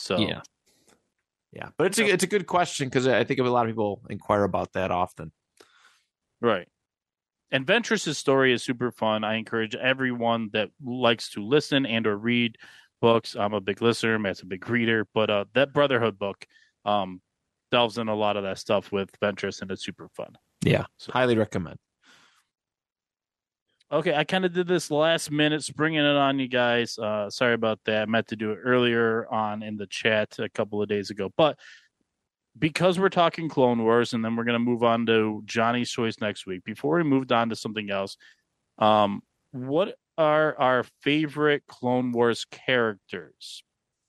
[0.00, 0.42] So yeah,
[1.52, 1.68] yeah.
[1.76, 4.44] But it's a it's a good question because I think a lot of people inquire
[4.44, 5.32] about that often.
[6.40, 6.68] Right.
[7.50, 9.22] And Ventress's story is super fun.
[9.24, 12.56] I encourage everyone that likes to listen and or read
[13.00, 13.36] books.
[13.36, 16.44] I'm a big listener, Matt's a big reader, but uh, that Brotherhood book
[16.84, 17.20] um,
[17.70, 20.36] delves in a lot of that stuff with Ventress, and it's super fun.
[20.64, 21.78] Yeah, So- highly recommend.
[23.92, 26.98] Okay, I kind of did this last minute, springing it on you guys.
[26.98, 28.02] Uh, sorry about that.
[28.02, 31.30] I meant to do it earlier on in the chat a couple of days ago,
[31.36, 31.56] but
[32.58, 36.16] because we're talking Clone Wars, and then we're going to move on to Johnny's Choice
[36.20, 36.64] next week.
[36.64, 38.16] Before we moved on to something else,
[38.78, 39.22] um,
[39.52, 43.62] what are our favorite Clone Wars characters?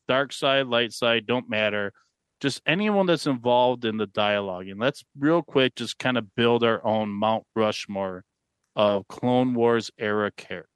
[0.07, 1.93] Dark side, light side, don't matter.
[2.41, 6.63] Just anyone that's involved in the dialogue, and let's real quick just kind of build
[6.63, 8.23] our own Mount Rushmore
[8.77, 10.69] of Clone Wars era characters.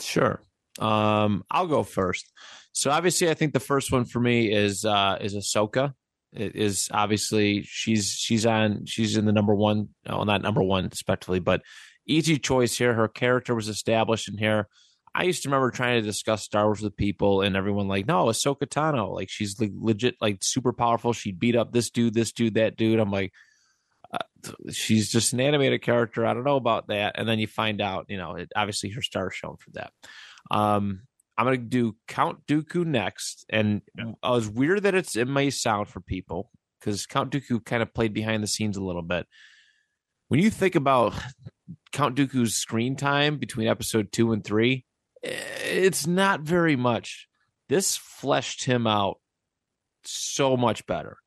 [0.00, 0.42] Sure.
[0.80, 2.30] Um, I'll go first.
[2.72, 5.94] So obviously, I think the first one for me is uh, is Ahsoka.
[6.32, 9.90] It is obviously she's she's on she's in the number one.
[10.08, 11.62] Well, not number one, respectively, but
[12.06, 12.94] easy choice here.
[12.94, 14.68] Her character was established in here.
[15.14, 18.26] I used to remember trying to discuss Star Wars with people, and everyone like, no,
[18.26, 21.12] Ahsoka Tano, like she's like legit, like super powerful.
[21.12, 23.00] She beat up this dude, this dude, that dude.
[23.00, 23.32] I'm like,
[24.12, 26.26] uh, she's just an animated character.
[26.26, 27.14] I don't know about that.
[27.16, 29.92] And then you find out, you know, it, obviously her star shown for that.
[30.50, 31.02] Um,
[31.36, 33.80] I'm gonna do Count Dooku next, and
[34.22, 37.94] I was weird that it's it may sound for people because Count Dooku kind of
[37.94, 39.26] played behind the scenes a little bit.
[40.28, 41.14] When you think about
[41.92, 44.84] Count Dooku's screen time between episode two and three,
[45.24, 45.30] eh,
[45.62, 47.26] it's not very much.
[47.70, 49.18] This fleshed him out
[50.04, 51.18] so much better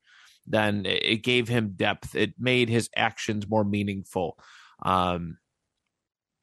[0.45, 2.15] then it gave him depth.
[2.15, 4.37] It made his actions more meaningful.
[4.83, 5.37] Um,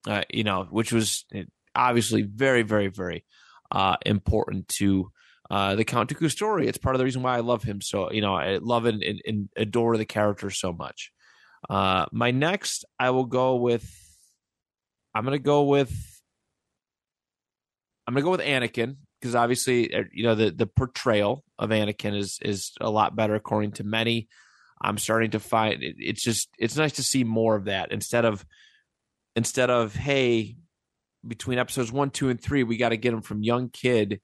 [0.06, 1.26] uh, you know, which was
[1.74, 3.24] obviously very, very, very
[3.70, 5.10] uh, important to
[5.50, 6.66] uh, the Count Dooku story.
[6.66, 8.10] It's part of the reason why I love him so.
[8.10, 11.12] You know, I love and, and, and adore the character so much.
[11.68, 13.88] Uh, my next, I will go with.
[15.14, 15.92] I'm gonna go with.
[18.06, 22.16] I'm gonna go with Anakin because obviously uh, you know the the portrayal of Anakin
[22.16, 24.28] is is a lot better according to many.
[24.80, 28.24] I'm starting to find it, it's just it's nice to see more of that instead
[28.24, 28.44] of
[29.36, 30.56] instead of hey
[31.26, 34.20] between episodes 1 2 and 3 we got to get him from young kid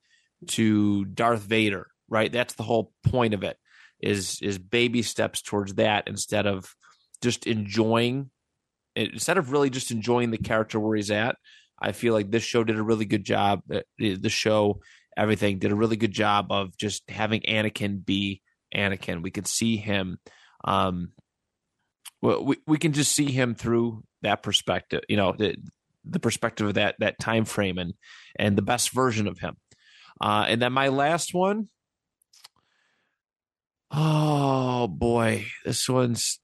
[0.49, 3.59] to Darth Vader right that's the whole point of it
[4.01, 6.75] is is baby steps towards that instead of
[7.23, 8.31] just enjoying
[8.95, 11.37] instead of really just enjoying the character where he's at
[11.81, 13.63] I feel like this show did a really good job.
[13.73, 14.81] uh, The show,
[15.17, 18.43] everything did a really good job of just having Anakin be
[18.75, 19.23] Anakin.
[19.23, 20.19] We could see him.
[20.65, 21.13] Um,
[22.23, 25.03] we we can just see him through that perspective.
[25.09, 25.57] You know, the
[26.05, 27.95] the perspective of that that time frame and
[28.37, 29.57] and the best version of him.
[30.21, 31.69] Uh, and then my last one.
[33.91, 36.41] Oh boy, this one's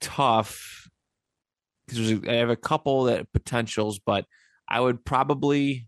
[0.00, 0.88] tough
[1.86, 4.26] because I have a couple that potentials, but
[4.72, 5.86] I would probably,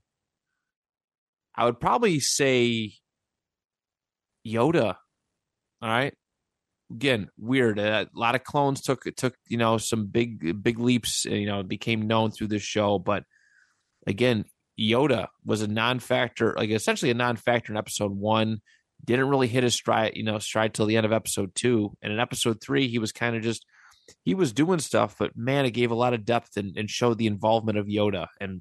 [1.57, 2.93] I would probably say
[4.47, 4.97] Yoda.
[5.80, 6.12] All right.
[6.93, 7.78] Again, weird.
[7.78, 11.24] Uh, a lot of clones took took you know some big big leaps.
[11.24, 13.24] You know, became known through this show, but
[14.07, 14.45] again,
[14.78, 18.59] Yoda was a non-factor, like essentially a non-factor in episode one.
[19.03, 21.97] Didn't really hit his stride, you know, stride till the end of episode two.
[22.03, 23.64] And in episode three, he was kind of just
[24.24, 27.16] he was doing stuff, but man, it gave a lot of depth and, and showed
[27.16, 28.26] the involvement of Yoda.
[28.39, 28.61] And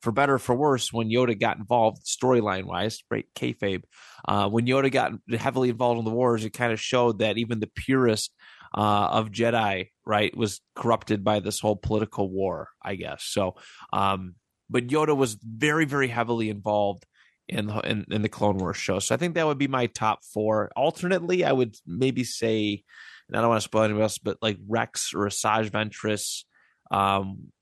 [0.00, 3.82] for better or for worse, when Yoda got involved storyline wise, right, kayfabe,
[4.26, 7.60] uh, when Yoda got heavily involved in the wars, it kind of showed that even
[7.60, 8.34] the purest
[8.76, 13.24] uh, of Jedi, right, was corrupted by this whole political war, I guess.
[13.24, 13.56] So,
[13.92, 14.34] um,
[14.68, 17.04] but Yoda was very, very heavily involved
[17.48, 19.00] in, in in the Clone Wars show.
[19.00, 20.70] So I think that would be my top four.
[20.76, 22.84] Alternately, I would maybe say
[23.30, 26.44] and I don't want to spoil anyone else, but like Rex or Asajj Ventress,
[26.90, 27.52] um,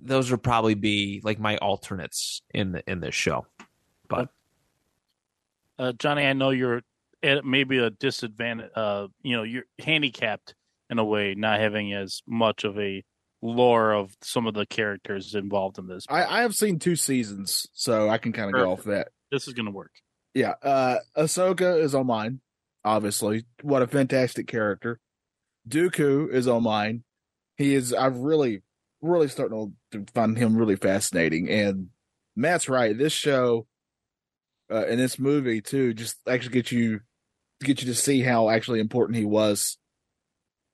[0.00, 3.46] those would probably be like my alternates in the in this show.
[4.08, 4.30] But
[5.78, 6.82] Uh, Johnny, I know you're
[7.22, 8.70] at maybe a disadvantage.
[8.74, 10.54] Uh, you know, you're handicapped
[10.90, 13.04] in a way, not having as much of a
[13.42, 16.04] lore of some of the characters involved in this.
[16.08, 19.08] I, I have seen two seasons, so I can kind of go off that.
[19.30, 19.92] This is going to work.
[20.34, 22.40] Yeah, uh Ahsoka is on mine.
[22.84, 25.00] Obviously, what a fantastic character.
[25.68, 27.04] Dooku is on mine.
[27.56, 27.92] He is.
[27.92, 28.62] I've really,
[29.00, 31.48] really starting to find him really fascinating.
[31.48, 31.88] And
[32.36, 32.96] Matt's right.
[32.96, 33.66] This show,
[34.70, 37.00] uh, and this movie too, just actually get you
[37.60, 39.78] get you to see how actually important he was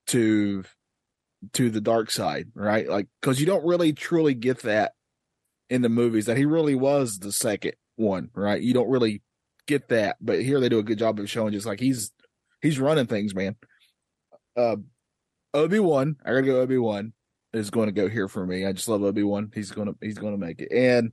[0.07, 0.63] to
[1.53, 2.87] to the dark side, right?
[2.87, 4.93] Like because you don't really truly get that
[5.69, 8.61] in the movies that he really was the second one, right?
[8.61, 9.21] You don't really
[9.67, 12.11] get that, but here they do a good job of showing just like he's
[12.61, 13.55] he's running things, man.
[14.55, 14.77] Uh,
[15.53, 16.61] Obi Wan, I gotta go.
[16.61, 17.13] Obi Wan
[17.55, 18.65] is going to go here for me.
[18.65, 19.51] I just love Obi Wan.
[19.53, 21.11] He's gonna he's gonna make it, and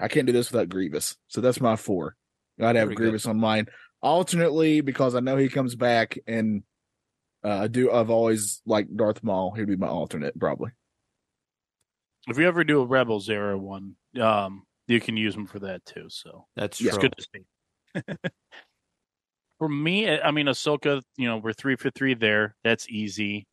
[0.00, 1.16] I can't do this without Grievous.
[1.28, 2.16] So that's my four.
[2.60, 2.96] I'd have Very good.
[2.96, 3.66] Grievous on mine
[4.02, 6.62] alternately because I know he comes back, and
[7.44, 7.90] uh, I do.
[7.92, 9.52] I've always liked Darth Maul.
[9.52, 10.70] He'd be my alternate probably.
[12.28, 15.84] If you ever do a Rebels era one, um, you can use them for that
[15.84, 16.06] too.
[16.08, 16.92] So That's Yeah.
[16.92, 17.00] true.
[17.02, 18.02] good to see.
[19.58, 21.02] for me, I I mean, Ahsoka.
[21.16, 22.56] You know, we're three for three there.
[22.64, 23.46] That's easy.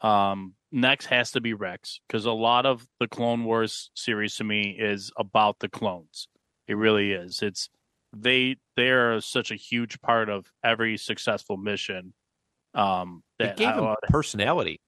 [0.00, 4.44] Um, next has to be Rex because a lot of the Clone Wars series to
[4.44, 6.28] me is about the clones.
[6.68, 7.42] It really is.
[7.42, 7.68] It's
[8.14, 12.12] they they are such a huge part of every successful mission.
[12.74, 14.80] Um, It that gave I- him personality.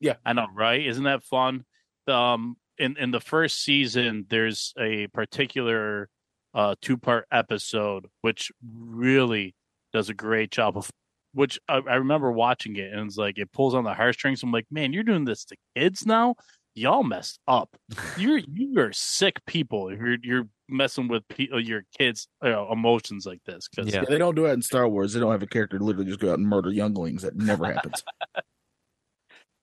[0.00, 0.84] Yeah, I know, right?
[0.86, 1.64] Isn't that fun?
[2.06, 6.08] Um, in in the first season, there's a particular
[6.54, 9.54] uh two part episode which really
[9.92, 10.90] does a great job of.
[11.32, 14.42] Which I, I remember watching it and it's like it pulls on the heartstrings.
[14.42, 16.36] I'm like, man, you're doing this to kids now.
[16.74, 17.76] Y'all messed up.
[18.16, 23.26] You're you're sick people if you're you're messing with pe- uh, your kids' uh, emotions
[23.26, 23.68] like this.
[23.68, 24.02] Because Yeah.
[24.02, 25.12] Yeah, they don't do that in Star Wars.
[25.12, 27.22] They don't have a character to literally just go out and murder younglings.
[27.22, 28.04] That never happens.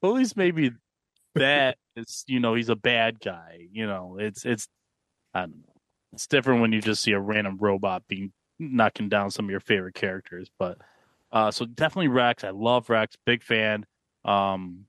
[0.04, 0.72] at least maybe
[1.36, 4.68] that is you know he's a bad guy you know it's it's
[5.34, 5.74] i don't know
[6.14, 9.60] it's different when you just see a random robot being knocking down some of your
[9.60, 10.78] favorite characters but
[11.32, 12.44] uh so definitely rex.
[12.44, 13.16] I love rex.
[13.26, 13.86] Big fan.
[14.24, 14.86] Um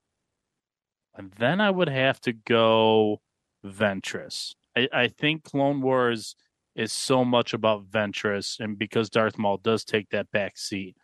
[1.14, 3.20] and then i would have to go
[3.64, 4.55] ventress.
[4.76, 6.37] I i think clone wars
[6.74, 10.95] is so much about ventress and because darth maul does take that back seat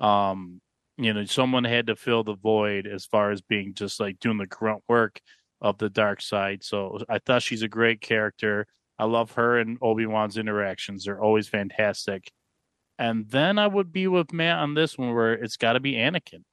[0.00, 0.60] um
[0.98, 4.38] you know someone had to fill the void as far as being just like doing
[4.38, 5.20] the grunt work
[5.62, 6.64] of the dark side.
[6.64, 8.66] So i thought she's a great character.
[8.98, 11.04] I love her and obi-wan's interactions.
[11.04, 12.30] They're always fantastic
[13.00, 15.94] and then i would be with matt on this one where it's got to be
[15.94, 16.44] anakin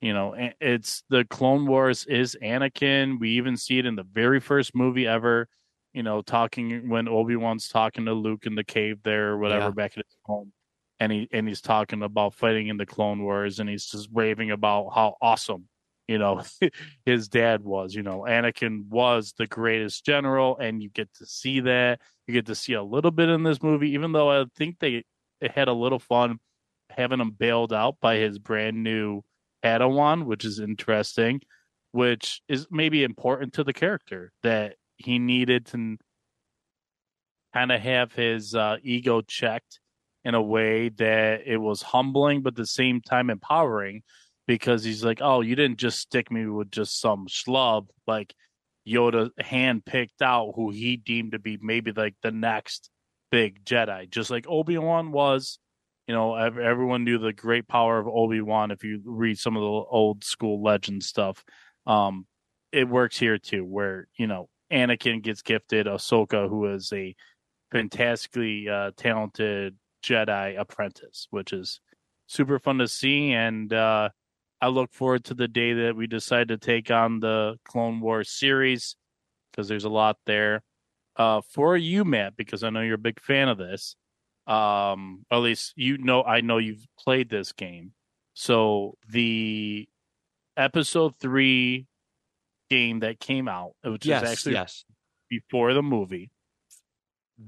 [0.00, 4.40] you know it's the clone wars is anakin we even see it in the very
[4.40, 5.46] first movie ever
[5.92, 9.70] you know talking when obi-wan's talking to luke in the cave there or whatever Yeah.
[9.70, 10.52] back at his home
[11.00, 14.50] and he and he's talking about fighting in the Clone Wars, and he's just raving
[14.50, 15.66] about how awesome,
[16.06, 16.42] you know,
[17.06, 17.94] his dad was.
[17.94, 22.00] You know, Anakin was the greatest general, and you get to see that.
[22.26, 25.04] You get to see a little bit in this movie, even though I think they
[25.40, 26.38] had a little fun
[26.90, 29.22] having him bailed out by his brand new
[29.64, 31.40] Padawan, which is interesting,
[31.92, 35.96] which is maybe important to the character that he needed to
[37.54, 39.80] kind of have his uh, ego checked
[40.24, 44.02] in a way that it was humbling but at the same time empowering
[44.46, 47.86] because he's like oh you didn't just stick me with just some schlub.
[48.06, 48.34] Like
[48.86, 52.90] yoda hand picked out who he deemed to be maybe like the next
[53.30, 55.58] big jedi just like obi-wan was
[56.06, 59.66] you know everyone knew the great power of obi-wan if you read some of the
[59.66, 61.44] old school legend stuff
[61.86, 62.26] um
[62.72, 67.14] it works here too where you know anakin gets gifted ahsoka who is a
[67.70, 71.80] fantastically uh, talented Jedi apprentice, which is
[72.26, 73.32] super fun to see.
[73.32, 74.10] And uh,
[74.60, 78.30] I look forward to the day that we decide to take on the Clone Wars
[78.30, 78.96] series
[79.50, 80.62] because there's a lot there.
[81.20, 83.94] Uh, for you, Matt, because I know you're a big fan of this.
[84.46, 87.92] Um, at least you know, I know you've played this game.
[88.32, 89.86] So the
[90.56, 91.86] episode three
[92.70, 94.84] game that came out, which Yes, is actually yes.
[95.28, 96.30] before the movie.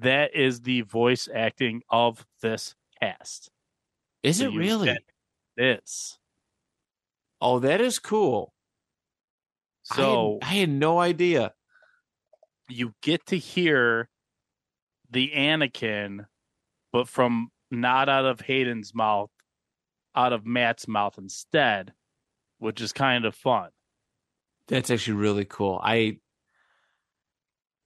[0.00, 3.50] That is the voice acting of this cast.
[4.22, 4.98] Is So it really?
[5.56, 6.18] This.
[7.40, 8.52] Oh, that is cool.
[9.90, 11.54] I had- So I had, no idea.
[12.68, 14.08] You get to hear
[15.10, 16.26] the Anakin,
[16.92, 19.30] but from not out of Hayden's mouth,
[20.14, 21.92] out of Matt's mouth instead,
[22.58, 23.70] which is kind of fun.
[24.68, 25.80] That's actually really cool.
[25.82, 26.18] I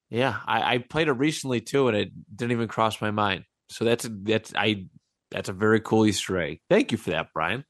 [0.08, 3.44] yeah, I, I played it recently too, and it didn't even cross my mind.
[3.70, 4.86] So that's that's I
[5.30, 6.60] that's a very cool Easter egg.
[6.70, 7.64] Thank you for that, Brian.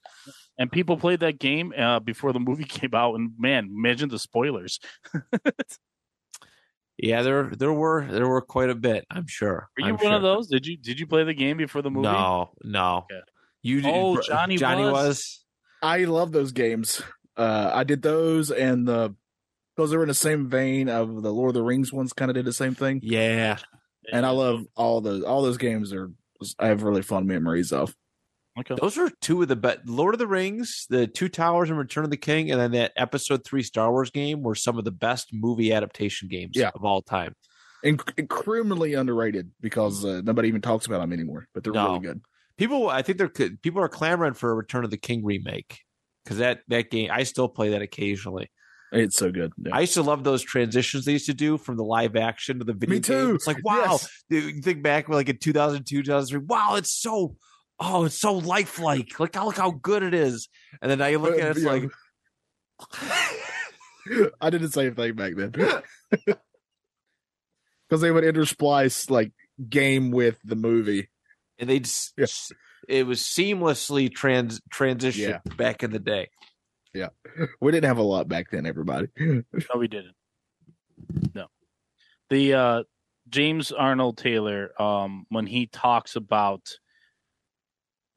[0.58, 4.18] And people played that game uh, before the movie came out, and man, imagine the
[4.18, 4.80] spoilers.
[6.98, 9.04] Yeah, there there were there were quite a bit.
[9.10, 9.68] I'm sure.
[9.76, 10.48] Are you I'm one of those?
[10.48, 12.08] Did you did you play the game before the movie?
[12.08, 13.04] No, no.
[13.10, 13.20] Okay.
[13.62, 14.92] You did- Oh, Johnny Johnny was?
[14.92, 15.44] was.
[15.82, 17.02] I love those games.
[17.36, 19.14] Uh, I did those and the
[19.76, 22.14] because they were in the same vein of the Lord of the Rings ones.
[22.14, 23.58] Kind of did the same thing, Yeah,
[24.10, 25.22] and I love all those.
[25.22, 26.10] All those games are
[26.58, 27.94] I have really fun memories of.
[28.58, 28.74] Okay.
[28.80, 29.80] Those are two of the best.
[29.86, 32.92] Lord of the Rings, the Two Towers, and Return of the King, and then that
[32.96, 36.70] Episode Three Star Wars game were some of the best movie adaptation games Yeah.
[36.74, 37.34] of all time.
[37.84, 41.46] and, and criminally underrated because uh, nobody even talks about them anymore.
[41.54, 41.88] But they're No.
[41.88, 42.20] really good.
[42.56, 45.80] People, I think they're people are clamoring for a Return of the King remake
[46.24, 48.50] because that that game I still play that occasionally.
[48.92, 49.52] It's so good.
[49.62, 49.76] Yeah.
[49.76, 52.64] I used to love those transitions they used to do from the live action to
[52.64, 52.94] the video.
[52.94, 53.26] Me too.
[53.26, 53.34] Game.
[53.34, 54.08] It's like wow, Yes.
[54.30, 56.46] You think back like in 2002, 2003.
[56.46, 57.36] Wow, it's so
[57.80, 59.18] oh, it's so lifelike.
[59.20, 60.48] Look how look how good it is.
[60.80, 61.70] And then now you look at it, it's Yeah.
[61.72, 61.90] like
[64.40, 65.52] I did the same thing back then.
[67.88, 69.30] Because they would intersplice like
[69.70, 71.08] game with the movie.
[71.58, 72.26] and they just Yeah.
[72.88, 75.54] it was seamlessly trans transition Yeah.
[75.56, 76.30] back in the day.
[76.92, 77.10] Yeah,
[77.60, 79.08] we didn't have a lot back then, everybody.
[79.18, 79.44] No,
[79.78, 80.16] we didn't.
[81.34, 81.46] No.
[82.30, 82.82] The uh
[83.28, 86.78] James Arnold Taylor, um, when he talks about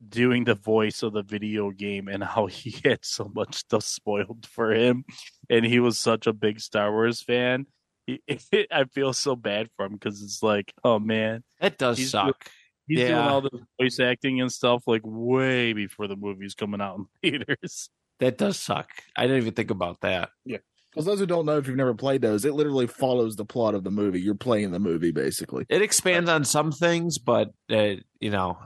[0.07, 4.45] doing the voice of the video game and how he had so much stuff spoiled
[4.45, 5.05] for him,
[5.49, 7.65] and he was such a big Star Wars fan.
[8.07, 8.21] He,
[8.71, 12.49] I feel so bad for him because it's like, oh man, That does He's suck.
[12.87, 16.97] he's doing all the voice acting and stuff like way before the movie's coming out
[16.97, 17.05] in
[17.45, 17.89] theaters.
[18.19, 18.89] That does suck.
[19.15, 20.29] I didn't even think about that.
[20.45, 20.57] Yeah
[20.91, 23.75] because those who don't know, if you've never played those, it literally follows the plot
[23.75, 24.19] of the movie.
[24.19, 25.65] You're playing the movie, basically.
[25.69, 28.57] It expands on some things, but uh, you know,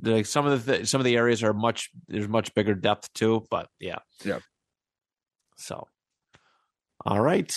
[0.00, 3.12] the, some of the th- some of the areas are much there's much bigger depth
[3.14, 3.44] too.
[3.50, 4.40] But yeah, Yeah.
[5.56, 5.88] So,
[7.04, 7.52] all right,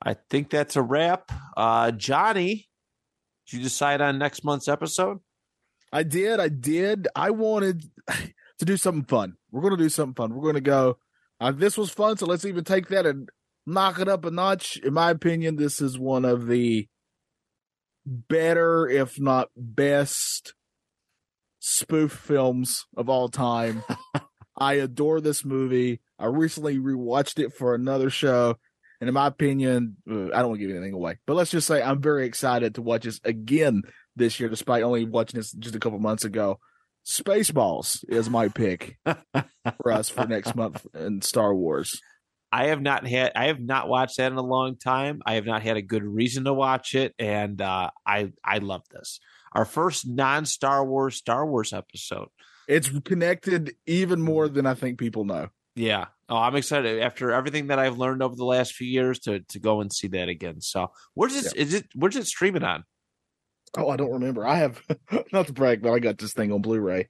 [0.00, 1.32] I think that's a wrap.
[1.56, 2.68] Uh, Johnny,
[3.46, 5.18] did you decide on next month's episode?
[5.92, 6.38] I did.
[6.38, 7.08] I did.
[7.16, 7.84] I wanted
[8.58, 9.34] to do something fun.
[9.50, 10.34] We're going to do something fun.
[10.34, 10.98] We're going to go.
[11.40, 13.28] Uh, this was fun, so let's even take that and
[13.66, 14.76] knock it up a notch.
[14.76, 16.88] In my opinion, this is one of the
[18.04, 20.54] better, if not best,
[21.58, 23.82] spoof films of all time.
[24.58, 26.00] I adore this movie.
[26.18, 28.56] I recently rewatched it for another show.
[29.00, 31.68] And in my opinion, uh, I don't want to give anything away, but let's just
[31.68, 33.82] say I'm very excited to watch this again
[34.16, 36.58] this year, despite only watching this just a couple months ago.
[37.06, 42.00] Spaceballs is my pick for us for next month in Star Wars.
[42.50, 45.20] I have not had I have not watched that in a long time.
[45.24, 48.82] I have not had a good reason to watch it, and uh, I I love
[48.90, 49.20] this.
[49.52, 52.28] Our first non Star Wars Star Wars episode.
[52.68, 55.48] It's connected even more than I think people know.
[55.74, 56.06] Yeah.
[56.28, 59.58] Oh, I'm excited after everything that I've learned over the last few years to to
[59.58, 60.60] go and see that again.
[60.60, 61.56] So where's it?
[61.56, 62.84] Is it where's it streaming on?
[63.76, 64.46] Oh, I don't remember.
[64.46, 64.82] I have
[65.32, 67.08] not to brag, but I got this thing on Blu-ray.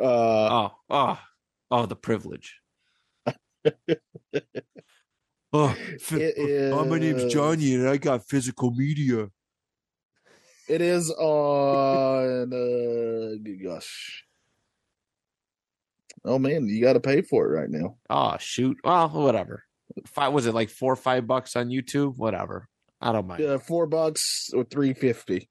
[0.00, 1.18] Uh, Oh, oh,
[1.70, 2.60] oh, the privilege.
[5.52, 5.76] oh,
[6.12, 9.28] it oh, my name's Johnny, and I got physical media.
[10.70, 12.52] It is on.
[12.52, 14.24] Uh, gosh.
[16.24, 17.96] Oh man, you got to pay for it right now.
[18.08, 18.76] Oh shoot.
[18.84, 19.64] Well, whatever.
[20.06, 22.16] Five was it like four or five bucks on YouTube?
[22.18, 22.68] Whatever.
[23.00, 23.42] I don't mind.
[23.42, 25.50] Yeah, four bucks or three fifty.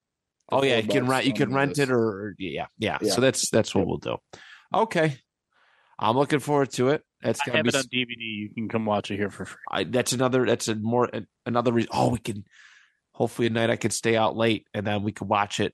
[0.50, 1.26] oh yeah, you can rent.
[1.26, 1.90] You can rent this.
[1.90, 3.12] it, or, or yeah, yeah, Yeah.
[3.12, 4.16] So that's that's what we'll do.
[4.74, 5.18] Okay,
[6.00, 7.04] I'm looking forward to it.
[7.22, 7.70] That's I gonna have be.
[7.70, 8.16] it on DVD.
[8.18, 9.60] You can come watch it here for free.
[9.70, 10.46] I, that's another.
[10.46, 11.10] That's a more
[11.46, 11.90] another reason.
[11.94, 12.46] Oh, we can.
[13.20, 15.74] Hopefully, at night I could stay out late, and then we could watch it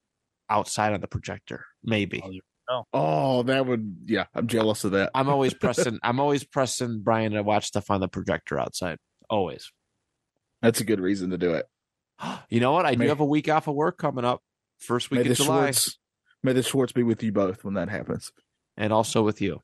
[0.49, 1.63] outside on the projector.
[1.83, 2.41] Maybe.
[2.67, 3.97] Oh, oh that would.
[4.05, 5.11] Yeah, I'm jealous of that.
[5.13, 5.99] I'm always pressing.
[6.01, 8.97] I'm always pressing Brian to watch stuff on the projector outside.
[9.29, 9.71] Always.
[10.63, 11.67] That's a good reason to do it.
[12.49, 12.85] You know what?
[12.85, 14.41] I do have a week off of work coming up.
[14.79, 15.99] First week May the of July, Schwartz,
[16.43, 18.32] may the Schwartz be with you both when that happens.
[18.78, 19.61] and also with you.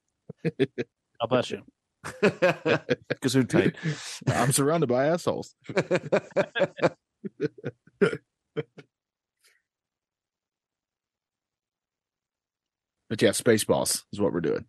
[0.44, 1.62] God bless you.
[2.04, 3.74] Gesundheit.
[4.28, 5.54] I'm surrounded by assholes.
[13.10, 14.64] But yeah, Spaceballs is what we're doing.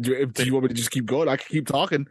[0.00, 1.28] Do do you want me to just keep going?
[1.28, 2.06] I can keep talking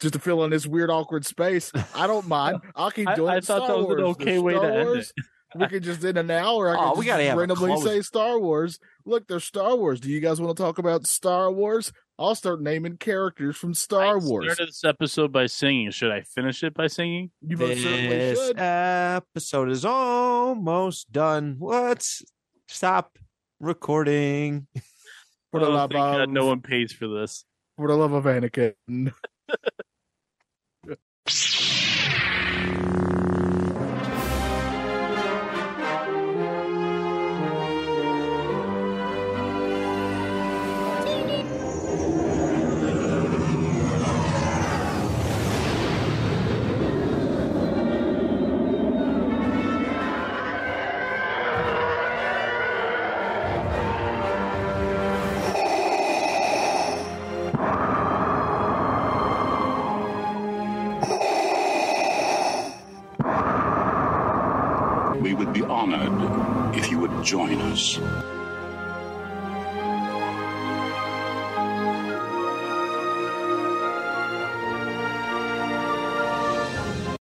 [0.00, 1.72] just to fill in this weird, awkward space.
[1.94, 2.58] I don't mind.
[2.76, 3.44] I'll keep doing I it.
[3.44, 4.16] thought Star that was an Wars.
[4.16, 5.12] okay There's way to end Wars.
[5.54, 6.70] We could just in an hour.
[6.70, 8.78] I Oh, could we gotta randomly say Star Wars.
[9.04, 10.00] Look, there's Star Wars.
[10.00, 11.92] Do you guys want to talk about Star Wars?
[12.22, 14.44] I'll start naming characters from Star I Wars.
[14.46, 15.90] started this episode by singing.
[15.90, 17.32] Should I finish it by singing?
[17.40, 18.58] You most certainly this should.
[18.60, 21.56] episode is almost done.
[21.58, 22.22] Let's
[22.68, 23.18] stop
[23.58, 24.68] recording.
[25.50, 27.44] For the Oh, love thank God no one pays for this.
[27.76, 29.12] For the love of Anakin.
[67.82, 68.41] We